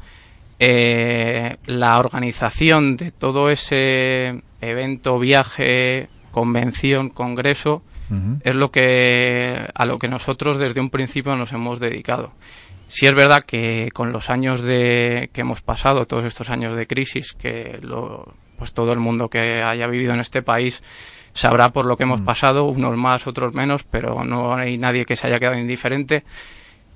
[0.59, 7.83] eh, la organización de todo ese evento, viaje, convención, congreso,
[8.45, 12.33] Es lo que a lo que nosotros desde un principio nos hemos dedicado.
[12.89, 16.87] Sí es verdad que con los años de que hemos pasado, todos estos años de
[16.87, 20.83] crisis, que lo, pues todo el mundo que haya vivido en este país
[21.33, 25.17] sabrá por lo que hemos pasado, unos más, otros menos, pero no hay nadie que
[25.17, 26.23] se haya quedado indiferente.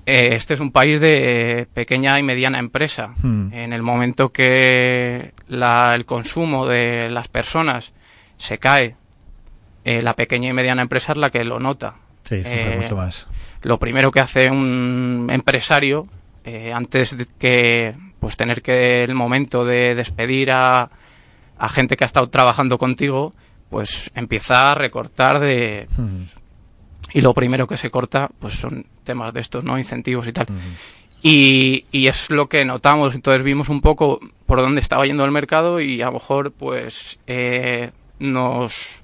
[0.07, 3.13] Eh, este es un país de pequeña y mediana empresa.
[3.53, 7.93] En el momento que la- el consumo de las personas
[8.39, 8.97] se cae,
[9.85, 11.95] eh, la pequeña y mediana empresa es la que lo nota.
[12.25, 13.27] Sí, sufre Eh, mucho más.
[13.63, 16.07] Lo primero que hace un empresario,
[16.45, 20.91] eh, antes de que pues tener que el momento de despedir a,
[21.59, 23.33] a gente que ha estado trabajando contigo,
[23.71, 26.09] pues empieza a recortar de Ujú.
[27.15, 30.47] y lo primero que se corta pues son temas de estos no incentivos y tal
[31.23, 33.15] Y, y es lo que notamos.
[33.15, 37.19] Entonces vimos un poco por dónde estaba yendo el mercado y a lo mejor pues
[37.27, 39.03] eh, nos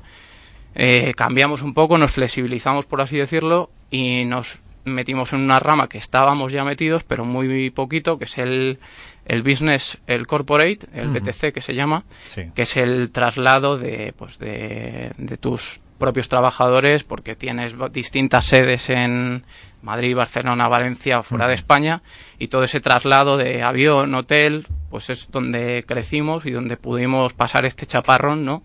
[0.76, 5.88] eh, cambiamos un poco, nos flexibilizamos por así decirlo y nos metimos en una rama
[5.88, 8.78] que estábamos ya metidos pero muy poquito que es el,
[9.24, 11.18] el business, el corporate, el Ujú.
[11.20, 12.42] BTC que se llama, Sí.
[12.54, 18.90] que es el traslado de, pues de, de tus propios trabajadores porque tienes distintas sedes
[18.90, 19.44] en
[19.82, 22.02] Madrid, Barcelona, Valencia fuera de España
[22.38, 27.64] y todo ese traslado de avión, hotel, pues es donde crecimos y donde pudimos pasar
[27.64, 28.62] este chaparrón, ¿no?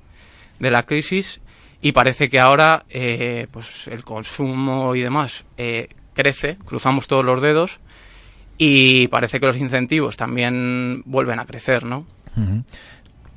[0.59, 1.41] de la crisis
[1.81, 7.41] y parece que ahora eh, pues el consumo y demás eh, crece, cruzamos todos los
[7.41, 7.79] dedos
[8.57, 12.05] y parece que los incentivos también vuelven a crecer, ¿no?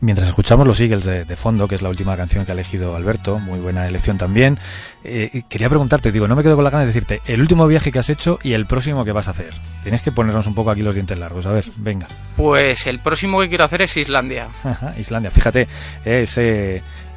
[0.01, 2.95] Mientras escuchamos los Eagles de, de fondo, que es la última canción que ha elegido
[2.95, 4.59] Alberto, muy buena elección también,
[5.03, 7.91] eh, quería preguntarte, digo, no me quedo con las ganas de decirte, el último viaje
[7.91, 9.55] que has hecho y el próximo que vas a hacer.
[9.83, 12.07] Tienes que ponernos un poco aquí los dientes largos, a ver, venga.
[12.37, 14.49] Pues el próximo que quiero hacer es Islandia.
[14.63, 15.67] Ajá, Islandia, fíjate,
[16.05, 16.39] es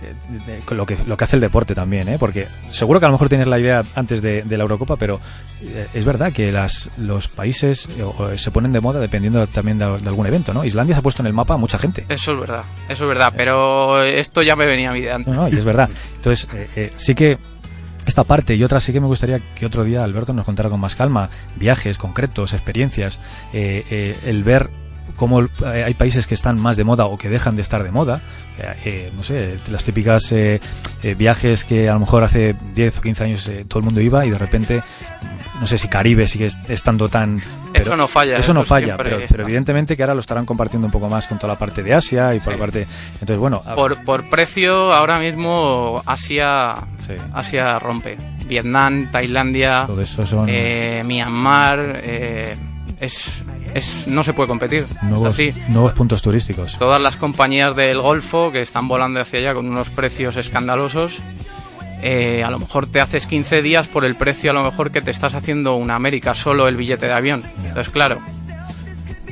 [0.03, 0.13] eh,
[0.47, 2.17] eh, lo que lo que hace el deporte también, ¿eh?
[2.19, 5.19] porque seguro que a lo mejor tienes la idea antes de, de la Eurocopa, pero
[5.61, 9.77] eh, es verdad que las los países eh, o- se ponen de moda dependiendo también
[9.79, 10.63] de, de algún evento, ¿no?
[10.65, 12.05] Islandia se ha puesto en el mapa a mucha gente.
[12.09, 15.33] Eso es verdad, eso es verdad, pero esto ya me venía a mí de antes.
[15.33, 15.89] No, no, y es verdad.
[16.15, 17.37] Entonces, eh, eh, sí que
[18.05, 20.79] esta parte y otra sí que me gustaría que otro día Alberto nos contara con
[20.79, 23.19] más calma viajes concretos, experiencias,
[23.51, 24.69] eh, eh, el ver
[25.17, 27.91] cómo eh, hay países que están más de moda o que dejan de estar de
[27.91, 28.21] moda.
[28.59, 30.59] Eh, eh, no sé, las típicas eh,
[31.17, 34.29] viajes que a lo mejor hace 10 o 15 años todo el mundo iba y
[34.31, 34.81] de repente,
[35.59, 37.39] no sé si Caribe sigue est- estando tan...
[37.73, 40.87] Eso no falla, Eso no eso falla, pero, pero evidentemente que ahora lo estarán compartiendo
[40.87, 42.87] un poco más con toda la parte de Asia y por la parte...
[43.13, 46.73] Entonces, bueno, Por, por precio, ahora mismo Asia,
[47.33, 48.17] Asia rompe.
[48.47, 52.55] Vietnam, Tailandia, Todo eso son- eh, Myanmar, eh,
[52.99, 53.43] es,
[53.77, 54.85] es, no se puede competir.
[55.03, 55.53] nuevos, así.
[55.69, 56.77] nuevos puntos turísticos.
[56.77, 61.21] Todas las compañías del Golfo que están volando hacia allá con unos precios escandalosos,
[62.01, 65.01] eh, a lo mejor te haces 15 días por el precio a lo mejor que
[65.01, 67.43] te estás haciendo una América solo el billete de avión.
[67.63, 68.19] Entonces, claro,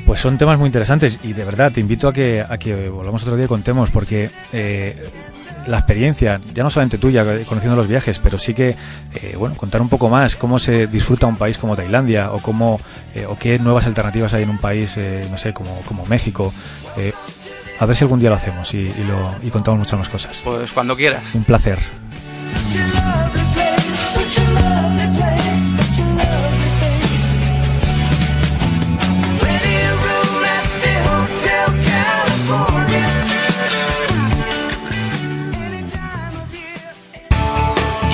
[0.04, 3.22] Pues son temas muy interesantes y de verdad te invito a que, a que volvamos
[3.22, 5.02] otro día y contemos porque eh,
[5.66, 8.76] la experiencia, ya no solamente tuya conociendo los viajes, pero sí que,
[9.14, 12.80] eh, bueno, contar un poco más cómo se disfruta un país como Tailandia o cómo,
[13.14, 16.52] eh, o qué nuevas alternativas hay en un país, eh, no sé, como, como México.
[16.96, 17.12] Eh,
[17.78, 20.40] a ver si algún día lo hacemos y, y lo, y contamos muchas más cosas.
[20.44, 21.34] pues cuando quieras.
[21.34, 21.78] Un placer.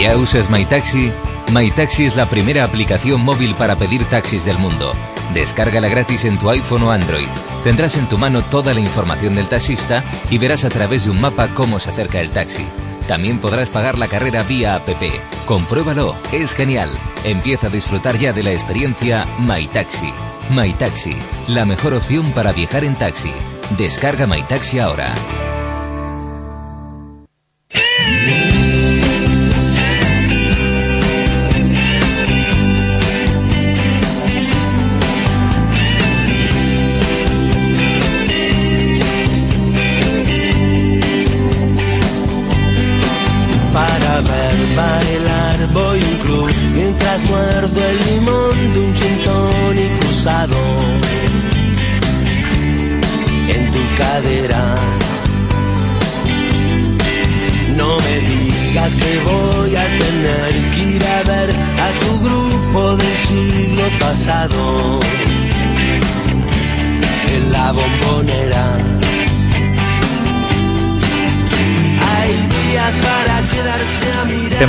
[0.02, 1.12] ¿Ya usas MyTaxi?
[1.52, 4.94] MyTaxi es la primera aplicación móvil para pedir taxis del mundo.
[5.32, 7.28] Descárgala gratis en tu iPhone o Android.
[7.62, 11.20] Tendrás en tu mano toda la información del taxista y verás a través de un
[11.20, 12.66] mapa cómo se acerca el taxi.
[13.06, 14.88] También podrás pagar la carrera vía app.
[15.46, 16.90] Compruébalo, es genial.
[17.22, 20.12] Empieza a disfrutar ya de la experiencia MyTaxi.
[20.50, 21.14] MyTaxi,
[21.46, 23.32] la mejor opción para viajar en taxi.
[23.78, 25.14] Descarga MyTaxi ahora.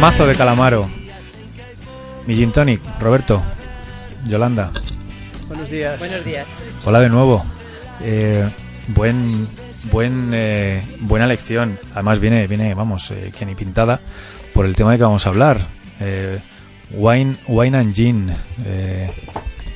[0.04, 0.86] Temazo de Calamaro.
[2.28, 3.41] Mi gin tonic, Roberto,
[4.28, 4.70] Yolanda.
[5.47, 5.97] Buenos días.
[5.97, 6.45] Buenos días.
[6.84, 7.45] Hola de nuevo.
[8.01, 8.45] Eh,
[8.88, 9.47] buen,
[9.93, 11.80] buen, eh, buena lección.
[11.93, 13.97] Además viene, viene, vamos, eh, que ni pintada
[14.54, 15.66] por el tema de que vamos a hablar.
[16.01, 16.38] Eh,
[16.91, 18.30] wine, wine and gin.
[18.66, 19.10] Eh,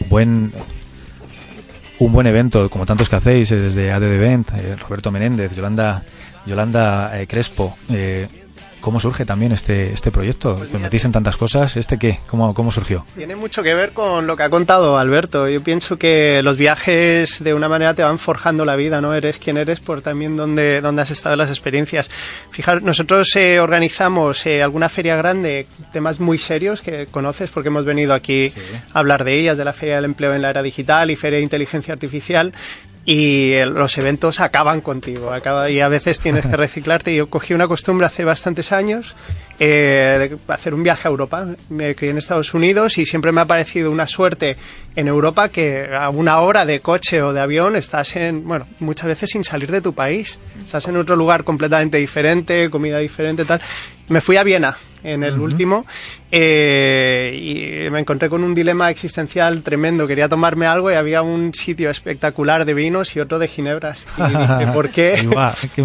[0.09, 0.51] buen,
[1.99, 6.03] un buen evento, como tantos que hacéis eh, desde ADD Event, eh, Roberto Menéndez, Yolanda,
[6.45, 7.77] Yolanda eh, Crespo.
[7.87, 8.27] Eh,
[8.81, 10.55] ¿Cómo surge también este, este proyecto?
[10.55, 11.77] Que os metís en tantas cosas.
[11.77, 12.19] ¿Este qué?
[12.27, 13.05] ¿Cómo, ¿Cómo surgió?
[13.15, 15.47] Tiene mucho que ver con lo que ha contado Alberto.
[15.49, 19.13] Yo pienso que los viajes de una manera te van forjando la vida, ¿no?
[19.13, 22.09] Eres quien eres por también donde, donde has estado las experiencias.
[22.51, 27.85] Fijar, nosotros eh, organizamos eh, alguna feria grande, temas muy serios que conoces porque hemos
[27.85, 28.53] venido aquí
[28.93, 31.37] a hablar de ellas, de la Feria del Empleo en la Era Digital y Feria
[31.37, 32.53] de Inteligencia Artificial
[33.09, 37.15] y el- los eventos acaban contigo acaba, y a veces tienes que reciclarte.
[37.15, 39.15] Yo cogí una costumbre hace bastantes años
[39.59, 41.47] eh, de hacer un viaje a Europa.
[41.69, 44.57] Me crié en Estados Unidos y siempre me ha parecido una suerte
[44.97, 49.07] en Europa que a una hora de coche o de avión estás en, bueno, muchas
[49.07, 50.37] veces sin salir de tu país.
[50.63, 53.61] Estás en otro lugar completamente diferente, comida diferente, tal.
[54.09, 55.85] Me fui a Viena en el último
[56.31, 60.07] eh, y me encontré con un dilema existencial tremendo.
[60.07, 64.05] Quería tomarme algo y había un sitio espectacular de vinos y otro de ginebras.
[64.17, 65.27] Y dije, ¿por qué-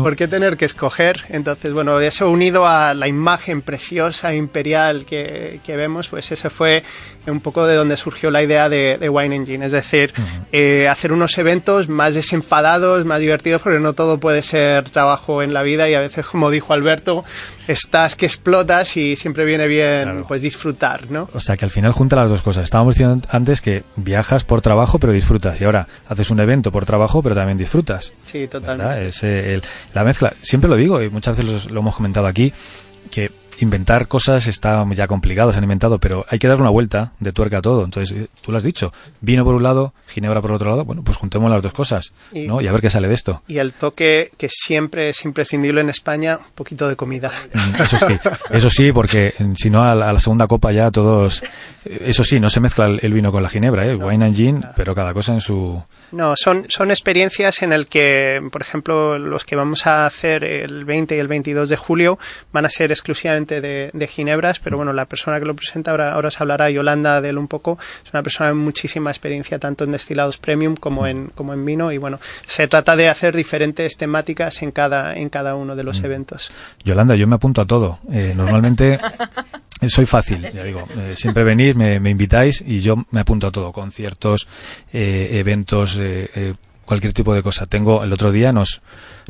[0.03, 1.25] ¿Por qué tener que escoger?
[1.29, 6.83] Entonces, bueno, eso unido a la imagen preciosa, imperial que, que vemos, pues ese fue
[7.27, 9.65] un poco de donde surgió la idea de, de Wine Engine.
[9.67, 10.13] Es decir,
[10.51, 15.55] eh, hacer unos eventos más desenfadados, más divertidos, porque no todo puede ser trabajo en
[15.55, 17.25] la vida y a veces, como dijo Alberto,
[17.69, 21.29] estás que explotas y siempre viene bien pues disfrutar, ¿no?
[21.35, 22.65] O sea, que al final junta las dos cosas.
[22.65, 25.61] Estábamos diciendo antes que viajas por trabajo, pero disfrutas.
[25.61, 28.15] Y ahora haces un evento por trabajo, pero también disfrutas.
[28.25, 28.83] Sí, totalmente.
[28.83, 29.03] ¿verdad?
[29.03, 29.63] Es, eh, el-
[29.93, 30.33] la mezcla.
[30.41, 32.51] Siempre lo digo, y muchas veces lo, lo hemos comentado aquí,
[33.11, 33.31] que
[33.63, 37.33] inventar cosas está ya complicado, se han inventado, pero hay que dar una vuelta de
[37.33, 37.85] tuerca a todo.
[37.85, 41.03] Entonces, eh, tú lo has dicho, vino por un lado, ginebra por otro lado, bueno,
[41.03, 42.61] pues juntemos las dos cosas, Y- ¿no?
[42.61, 43.43] Y a ver qué sale de esto.
[43.49, 47.31] Y el toque que siempre es imprescindible en España, un poquito de comida.
[47.55, 48.19] Mm, Eso sí,
[48.51, 51.43] eso sí, porque eh, si no a la, a la segunda copa ya todos,
[51.85, 53.95] eh, eso sí, no se mezcla el, vino con la ginebra, ¿eh?
[53.95, 55.83] wine and gin, pero cada cosa en su,
[56.13, 60.85] No, son, son experiencias en el que, por ejemplo, los que vamos a hacer el
[60.85, 62.19] 20 y el 22 de julio
[62.53, 66.13] van a ser exclusivamente de, de ginebras, pero bueno, la persona que lo presenta ahora,
[66.15, 69.85] ahora os hablará, Yolanda de él un poco, es una persona de muchísima experiencia tanto
[69.85, 73.97] en destilados premium como en, como en vino y bueno, se trata de hacer diferentes
[73.97, 76.51] temáticas en cada, en cada uno de los eventos.
[76.85, 77.99] Yolanda, yo me apunto a todo.
[78.11, 78.99] Eh, normalmente
[79.81, 80.87] eh, soy fácil, ya digo.
[80.97, 83.73] eh, siempre venís, me, me invitáis y yo me apunto a todo.
[83.73, 84.47] Conciertos,
[84.93, 85.99] eh, eventos,
[86.85, 87.67] cualquier tipo de cosa.
[87.67, 88.83] Tengo, el otro día nos,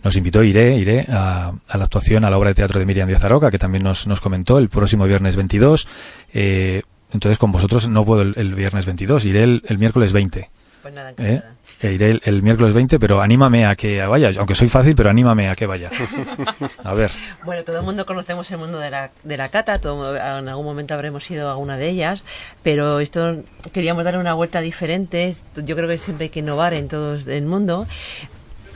[0.03, 3.09] nos invitó, iré, iré a, a la actuación, a la obra de teatro de Miriam
[3.09, 5.89] Díaz Aroca, que también nos, nos comentó el próximo viernes 22.
[6.35, 6.83] Eh,
[7.13, 10.49] entonces con vosotros no puedo el, viernes 22, iré el, el miércoles 20.
[10.83, 11.41] Pues nada, ¿Eh?
[11.81, 15.11] E iré el, el miércoles 20, pero anímame a que vaya, aunque soy fácil, pero
[15.11, 15.91] anímame a que vaya.
[16.85, 17.13] A ver.
[17.45, 20.49] Bueno, todo el mundo conocemos el mundo de la, de la cata, todo, mundo- en
[20.49, 22.25] algún momento habremos ido a una de ellas,
[22.65, 25.35] pero esto queríamos darle una vuelta diferente.
[25.57, 27.87] Yo creo que siempre hay que innovar en todo el mundo.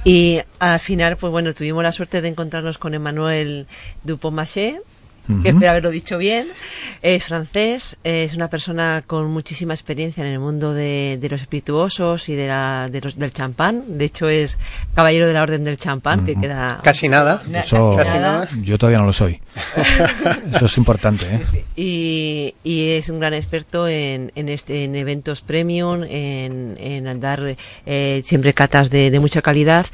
[0.04, 3.66] Y al final, pues bueno, tuvimos la suerte de encontrarnos con Emmanuel
[4.04, 4.80] Dupont-Maché,
[5.42, 6.46] Que espero haberlo dicho bien.
[7.02, 12.28] Es francés, es una persona con muchísima experiencia en el mundo de, de los espirituosos
[12.28, 13.84] y de la, de los, del champán.
[13.98, 14.56] De hecho, es
[14.94, 16.80] caballero de la Orden del Champán, que queda...
[16.82, 17.42] Casi nada.
[17.48, 18.48] Na- Eso, casi nada.
[18.62, 19.40] yo todavía no lo soy.
[20.54, 21.64] Eso es importante, ¿eh?
[21.76, 27.56] Y, y es un gran experto en, en, este, en eventos premium, en, en dar
[27.86, 29.86] eh, siempre catas de, de mucha calidad.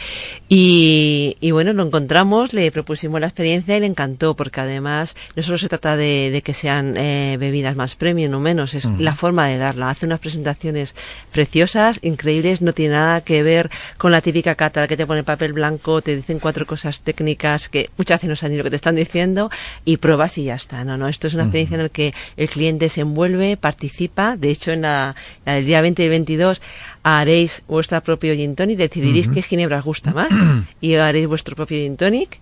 [0.49, 5.43] Y, y bueno, lo encontramos, le propusimos la experiencia y le encantó, porque además no
[5.43, 9.14] solo se trata de, de que sean eh, bebidas más premium o menos, es la
[9.14, 9.91] forma de darla.
[9.91, 10.95] Hace unas presentaciones
[11.33, 15.53] preciosas, increíbles, no tiene nada que ver con la típica cata que te pone papel
[15.53, 18.77] blanco, te dicen cuatro cosas técnicas que muchas veces no saben ni lo que te
[18.77, 19.51] están diciendo
[19.85, 20.85] y pruebas y ya está.
[20.85, 24.37] No, no, esto es una experiencia en la que el cliente se envuelve, participa.
[24.37, 25.14] De hecho, en la,
[25.45, 26.61] la del día 20 y 22
[27.03, 30.30] haréis vuestra propio gin tonic, decidiréis qué ginebra os gusta más
[30.80, 32.38] y haréis vuestro propio gin tonic.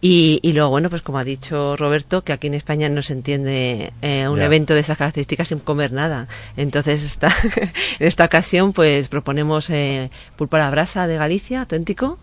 [0.00, 3.14] Y, y luego, bueno, pues como ha dicho Roberto, que aquí en España no se
[3.14, 6.28] entiende eh, un evento de estas características sin comer nada.
[6.56, 7.34] Entonces, esta,
[7.98, 12.18] en esta ocasión, pues proponemos eh, pulpo a la brasa de Galicia, auténtico,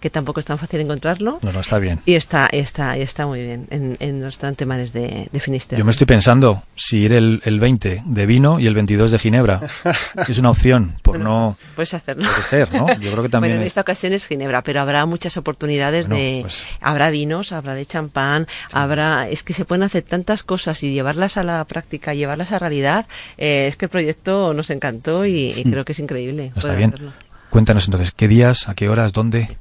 [0.00, 1.38] que tampoco es tan fácil encontrarlo.
[1.42, 2.00] No, no, está bien.
[2.06, 5.78] Y está, está, y está muy bien en, en los tantemares de, de Finisterre.
[5.78, 9.18] Yo me estoy pensando si ir el, el 20 de vino y el 22 de
[9.18, 9.60] ginebra.
[10.28, 11.56] Es una opción, por no...
[11.74, 12.24] Puedes hacerlo.
[12.30, 12.86] Puede ser, ¿no?
[13.00, 16.06] Yo creo que también Bueno, en es- esta ocasión es Ginebra, pero habrá muchas oportunidades
[16.08, 16.38] Bueno, de...
[16.42, 19.28] pues- Habrá vinos, habrá de champán, habrá...
[19.28, 23.06] Es que se pueden hacer tantas cosas y llevarlas a la práctica, llevarlas a realidad.
[23.38, 25.70] eh, es que el proyecto nos encantó y, y Hmm.
[25.72, 26.46] creo que es increíble.
[26.46, 26.90] Está poder bien.
[26.90, 27.12] hacerlo.
[27.50, 29.56] Cuéntanos entonces, ¿qué días, a qué horas, dónde?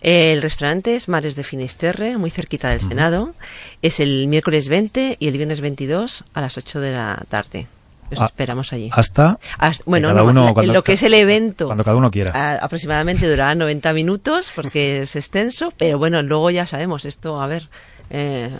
[0.00, 3.34] El restaurante es Mares de Finisterre, muy cerquita del Senado.
[3.82, 7.66] Es el miércoles 20 y el viernes 22 a las 8 de la tarde.
[8.10, 8.88] Os Ah, esperamos allí.
[8.92, 9.38] Hasta...
[9.58, 11.66] Hasta- bueno, cada no, uno cuando- lo que es el evento.
[11.66, 12.30] Cuando cada uno quiera.
[12.32, 17.46] a- aproximadamente durará 90 minutos porque es extenso, pero bueno, luego ya sabemos esto, a
[17.46, 17.68] ver,
[18.08, 18.50] eh,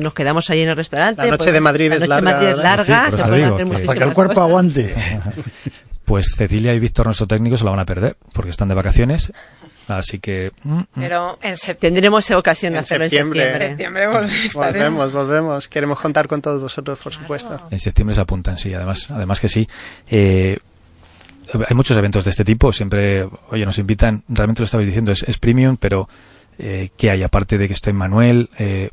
[0.00, 1.22] nos quedamos ahí en el restaurante.
[1.22, 2.30] La noche de Madrid la es noche larga.
[2.30, 4.48] de Madrid es larga, Sí, se digo que- muchísimas Para que el cuerpo cosas.
[4.48, 4.94] aguante.
[6.04, 9.32] Pues Cecilia y Víctor, nuestro técnico, se la van a perder porque están de vacaciones.
[9.88, 10.52] Así que.
[10.62, 10.86] mm, mm.
[10.94, 13.52] Pero en septiembre tendremos ocasión de En hacerlo septiembre.
[13.52, 14.06] en septiembre.
[14.54, 15.68] Volvemos, volvemos.
[15.68, 17.60] Queremos contar con todos vosotros, por supuesto.
[17.70, 19.68] En septiembre se apuntan, sí, además, además que sí.
[20.10, 20.58] Eh,
[21.68, 25.22] hay muchos eventos de este tipo, siempre, oye, nos invitan, realmente lo estabais diciendo, es,
[25.24, 26.08] es premium, pero
[26.58, 28.48] eh, ¿qué hay aparte de que esté Manuel?
[28.58, 28.90] Eh,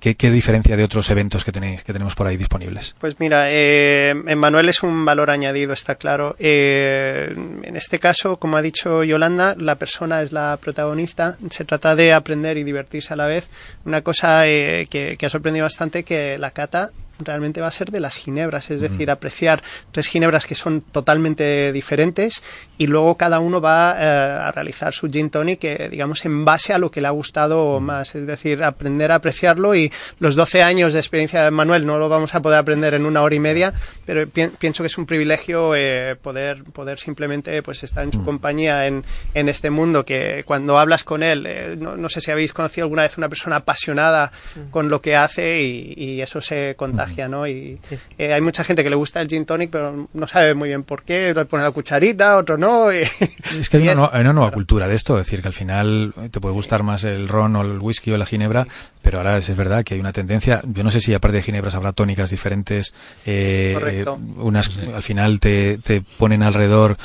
[0.00, 2.94] ¿qué, ¿Qué diferencia de otros eventos que tenéis que tenemos por ahí disponibles?
[2.98, 6.34] Pues mira, eh, Manuel es un valor añadido, está claro.
[6.38, 11.36] Eh, en este caso, como ha dicho Yolanda, la persona es la protagonista.
[11.50, 13.50] Se trata de aprender y divertirse a la vez.
[13.84, 16.90] Una cosa eh, que, que ha sorprendido bastante que la cata
[17.24, 19.62] realmente va a ser de las ginebras, es decir, apreciar
[19.92, 22.42] tres ginebras que son totalmente diferentes
[22.78, 24.04] y luego cada uno va eh,
[24.48, 27.78] a realizar su gin tonic, eh, digamos, en base a lo que le ha gustado
[27.80, 31.98] más, es decir, aprender a apreciarlo y los 12 años de experiencia de Manuel no
[31.98, 33.72] lo vamos a poder aprender en una hora y media,
[34.06, 38.24] pero pi- pienso que es un privilegio eh, poder, poder simplemente pues estar en su
[38.24, 39.04] compañía en,
[39.34, 42.84] en este mundo que cuando hablas con él, eh, no, no sé si habéis conocido
[42.86, 44.30] alguna vez una persona apasionada
[44.70, 47.46] con lo que hace y, y eso se contagia, ¿no?
[47.46, 47.78] Y
[48.18, 50.82] eh, hay mucha gente que le gusta el gin tonic, pero no sabe muy bien
[50.82, 52.92] por qué, le pone la cucharita, otro no.
[52.92, 52.96] y-
[53.60, 55.48] Es que hay una, es- nueva, hay una nueva cultura de esto, es decir, que
[55.48, 58.66] al final te puede gustar más el ron o el whisky o la ginebra,
[59.02, 61.42] pero ahora es, es verdad que hay una tendencia, yo no sé si aparte de
[61.42, 62.92] ginebras habrá tónicas diferentes,
[63.26, 64.18] eh, Correcto.
[64.20, 66.96] eh, unas al final te, te ponen alrededor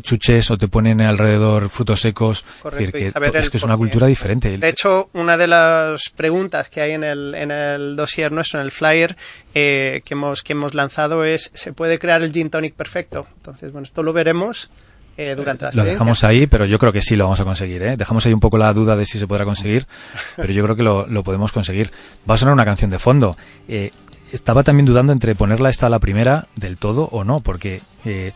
[0.00, 3.62] chuches o te ponen alrededor frutos secos, es decir, que saber es el que es
[3.62, 4.58] una cultura diferente.
[4.58, 8.66] De hecho, una de las preguntas que hay en el, en el dossier nuestro, en
[8.66, 9.16] el flyer,
[9.54, 13.26] eh, que, hemos, que hemos lanzado es, ¿se puede crear el gin tonic perfecto?
[13.36, 14.70] Entonces, bueno, esto lo veremos
[15.16, 17.82] eh, durante la Lo dejamos ahí, pero yo creo que sí lo vamos a conseguir.
[17.82, 17.96] ¿eh?
[17.96, 19.86] Dejamos ahí un poco la duda de si se podrá conseguir,
[20.36, 21.90] pero yo creo que lo, lo podemos conseguir.
[22.28, 23.36] Va a sonar una canción de fondo.
[23.68, 23.90] Eh,
[24.32, 28.32] estaba también dudando entre ponerla esta a la primera del todo o no, porque eh,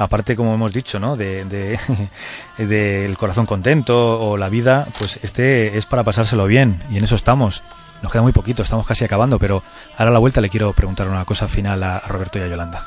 [0.00, 1.16] aparte, como hemos dicho, ¿no?
[1.16, 1.78] de, de-
[2.66, 7.14] del corazón contento o la vida, pues este es para pasárselo bien y en eso
[7.16, 7.62] estamos.
[8.02, 9.62] Nos queda muy poquito, estamos casi acabando, pero
[9.98, 12.82] ahora a la vuelta le quiero preguntar una cosa final a, Roberto y a Yolanda.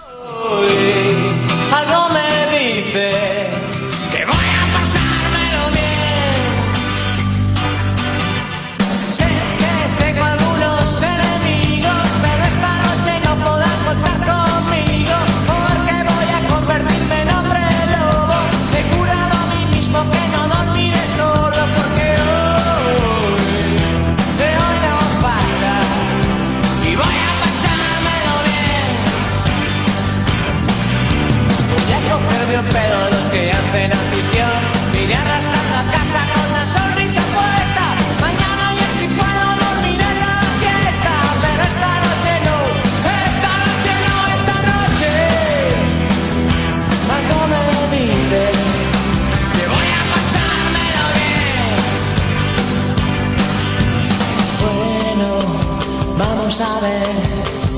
[56.59, 57.07] Ver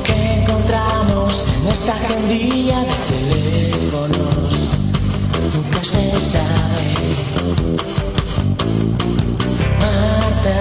[0.03, 4.53] qué encontramos en esta agendilla de teléfonos.
[5.53, 6.83] Nunca se sabe.
[9.79, 10.57] Marta,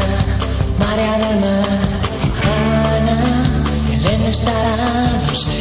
[0.78, 1.80] María del Mar,
[2.94, 3.18] Ana,
[3.94, 4.76] Elena estará,
[5.26, 5.53] no sé.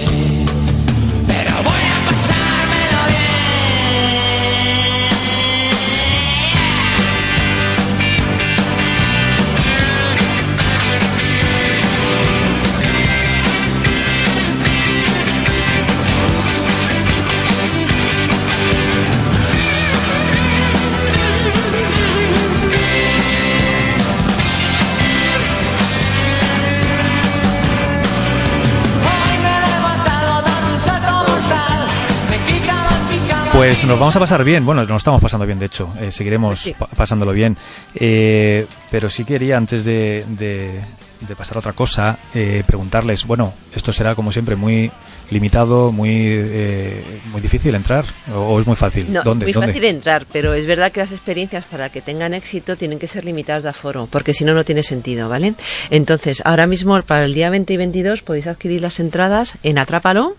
[33.64, 36.60] Pues nos vamos a pasar bien, bueno, nos estamos pasando bien, de hecho, eh, seguiremos
[36.60, 36.74] Sí.
[36.78, 37.56] pa- pasándolo bien.
[37.96, 40.82] Eh, pero sí quería, antes de, de-
[41.22, 44.92] de pasar a otra cosa, eh, preguntarles, bueno, esto será como siempre muy
[45.32, 48.04] limitado, muy eh, muy difícil entrar,
[48.36, 49.10] o, o es muy fácil.
[49.14, 49.46] No, ¿Dónde?
[49.46, 49.68] muy ¿Dónde?
[49.68, 53.24] fácil entrar, pero es verdad que las experiencias para que tengan éxito tienen que ser
[53.24, 55.54] limitadas de aforo, porque si no, no tiene sentido, ¿vale?
[55.90, 60.36] Entonces, ahora mismo para el día 20 y 22 podéis adquirir las entradas en Atrápalo,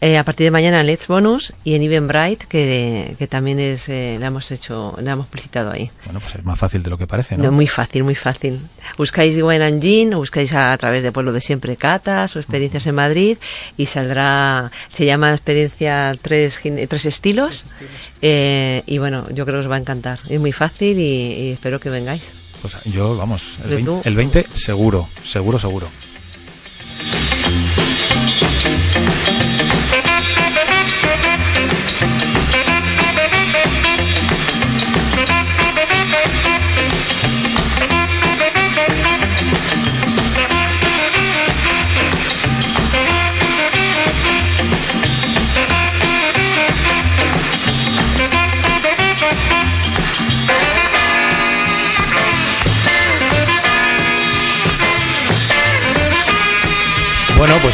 [0.00, 3.88] eh, a partir de mañana en Let's Bonus y en Eventbrite, que, que también es,
[3.88, 5.90] eh, la hemos hecho, la hemos publicitado ahí.
[6.04, 7.44] Bueno, pues es más fácil de lo que parece, ¿no?
[7.44, 8.60] No, muy fácil, muy fácil.
[8.96, 12.38] Buscáis Wine and Gin, o buscáis a, a través de Pueblo de Siempre Catas o
[12.40, 13.38] experiencias en Madrid
[13.76, 17.64] y saldrá, se llama experiencia tres, gin- tres estilos.
[18.22, 20.20] Eh, y bueno, yo creo que os va a encantar.
[20.28, 22.22] Es muy fácil y, y espero que vengáis.
[22.62, 24.00] Pues yo, vamos, el ¿Y 20, tú?
[24.04, 25.88] el 20 seguro, seguro, seguro.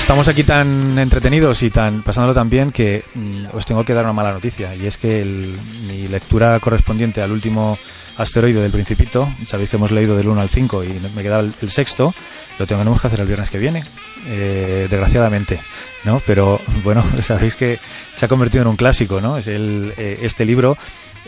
[0.07, 4.05] Estamos aquí tan entretenidos y tan pasándolo tan bien que mm, os tengo que dar
[4.05, 7.77] una mala noticia y es que el- mi lectura correspondiente al último
[8.17, 11.53] asteroide del Principito, sabéis que hemos leído del 1 al 5 y me queda el,
[11.69, 12.15] sexto,
[12.59, 13.83] lo tenemos que hacer el viernes que viene,
[14.29, 15.61] eh, desgraciadamente,
[16.05, 16.23] ¿no?
[16.25, 17.79] Pero bueno, sabéis que
[18.15, 19.37] se ha convertido en un clásico, ¿no?
[19.37, 20.79] Es el, eh, este libro,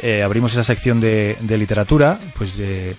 [0.01, 2.95] eh, abrimos esa sección de, de literatura, pues de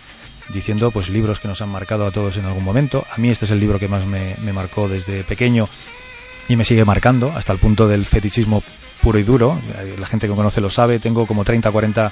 [0.54, 3.06] diciendo pues libros que nos han marcado a todos en algún momento.
[3.12, 5.68] A mí este es el libro que más me, me marcó desde pequeño
[6.48, 8.64] y me sigue marcando hasta el punto del fetichismo
[9.02, 9.60] puro y duro.
[10.00, 12.12] La gente que me conoce lo sabe, tengo como 30 40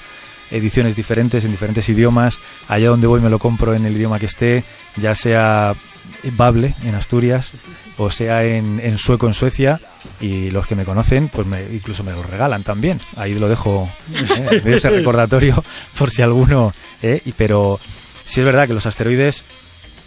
[0.51, 2.39] ediciones diferentes en diferentes idiomas.
[2.67, 4.63] Allá donde voy me lo compro en el idioma que esté,
[4.95, 5.75] ya sea
[6.23, 7.51] Bable en Asturias
[7.97, 9.79] o sea en, en sueco en Suecia
[10.21, 12.99] y los que me conocen pues me, incluso me lo regalan también.
[13.15, 15.63] Ahí lo dejo eh, ese recordatorio
[15.97, 16.73] por si alguno...
[17.01, 17.79] eh, pero
[18.27, 19.43] sí es verdad que los asteroides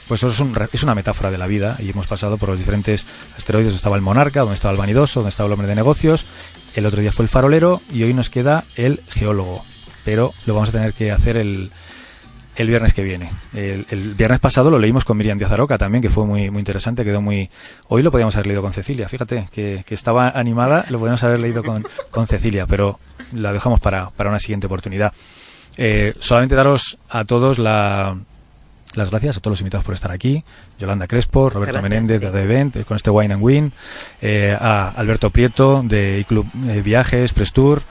[0.06, 2.58] pues eso es, un es una metáfora de la vida y hemos pasado por los
[2.58, 3.06] diferentes
[3.36, 6.26] asteroides donde estaba el monarca, donde estaba el vanidoso, donde estaba el hombre de negocios,
[6.74, 9.64] el otro día fue el farolero y hoy nos queda el geólogo,
[10.04, 11.70] pero lo vamos a tener que hacer el,
[12.56, 13.30] el viernes que viene.
[13.54, 17.04] El, viernes pasado lo leímos con Miriam Díaz Aroca también, que fue muy, muy interesante,
[17.04, 17.48] quedó muy...
[17.88, 21.40] Hoy lo podíamos haber leído con Cecilia, fíjate, que, que estaba animada, lo podíamos haber
[21.40, 22.98] leído con, con Cecilia, pero
[23.32, 25.12] la dejamos para, para una siguiente oportunidad.
[25.76, 28.16] Eh, solamente daros a todos la,
[28.94, 30.44] las gracias a todos los invitados por estar aquí.
[30.78, 33.72] Yolanda Crespo, Roberto gracias, Menéndez de The Event, eh, con este Wine and Win,
[34.20, 36.46] eh, a Alberto Prieto de Club
[36.84, 37.82] Viajes, Prestur,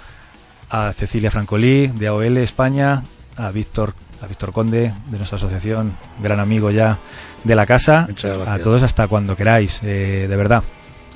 [0.70, 3.04] a Cecilia Francolí de AOL España,
[3.38, 7.00] a Víctor a Víctor Conde de nuestra asociación, gran amigo ya
[7.44, 8.08] de la casa,
[8.48, 10.64] a todos hasta cuando queráis, eh, de verdad.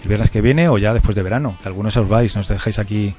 [0.04, 2.80] El viernes que viene o ya después de verano, que algunos os vais, nos dejáis
[2.80, 3.16] aquí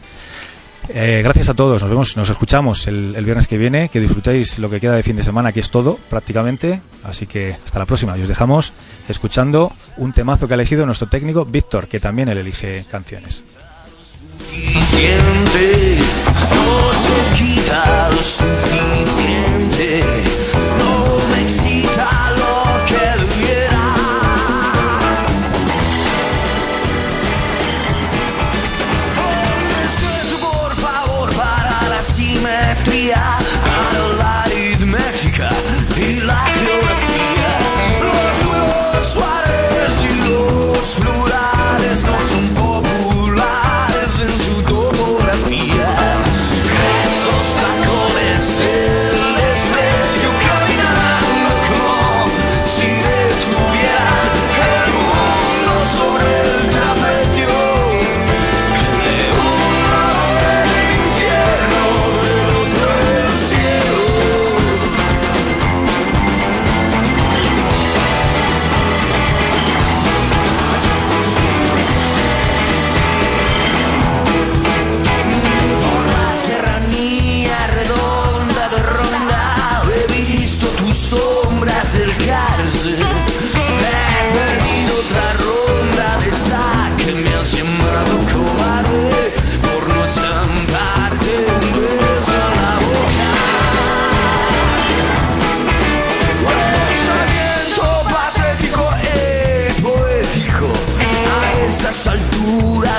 [0.89, 4.59] eh, gracias a todos, nos vemos, nos escuchamos el, el viernes que viene, que disfrutéis
[4.59, 7.87] lo que queda de fin de semana, que es todo prácticamente, así que hasta la
[7.87, 8.73] próxima y os dejamos
[9.09, 13.43] escuchando un temazo que ha elegido nuestro técnico Víctor, que también él elige canciones.
[14.39, 15.99] suficiente,
[16.51, 20.05] no se quita lo suficiente.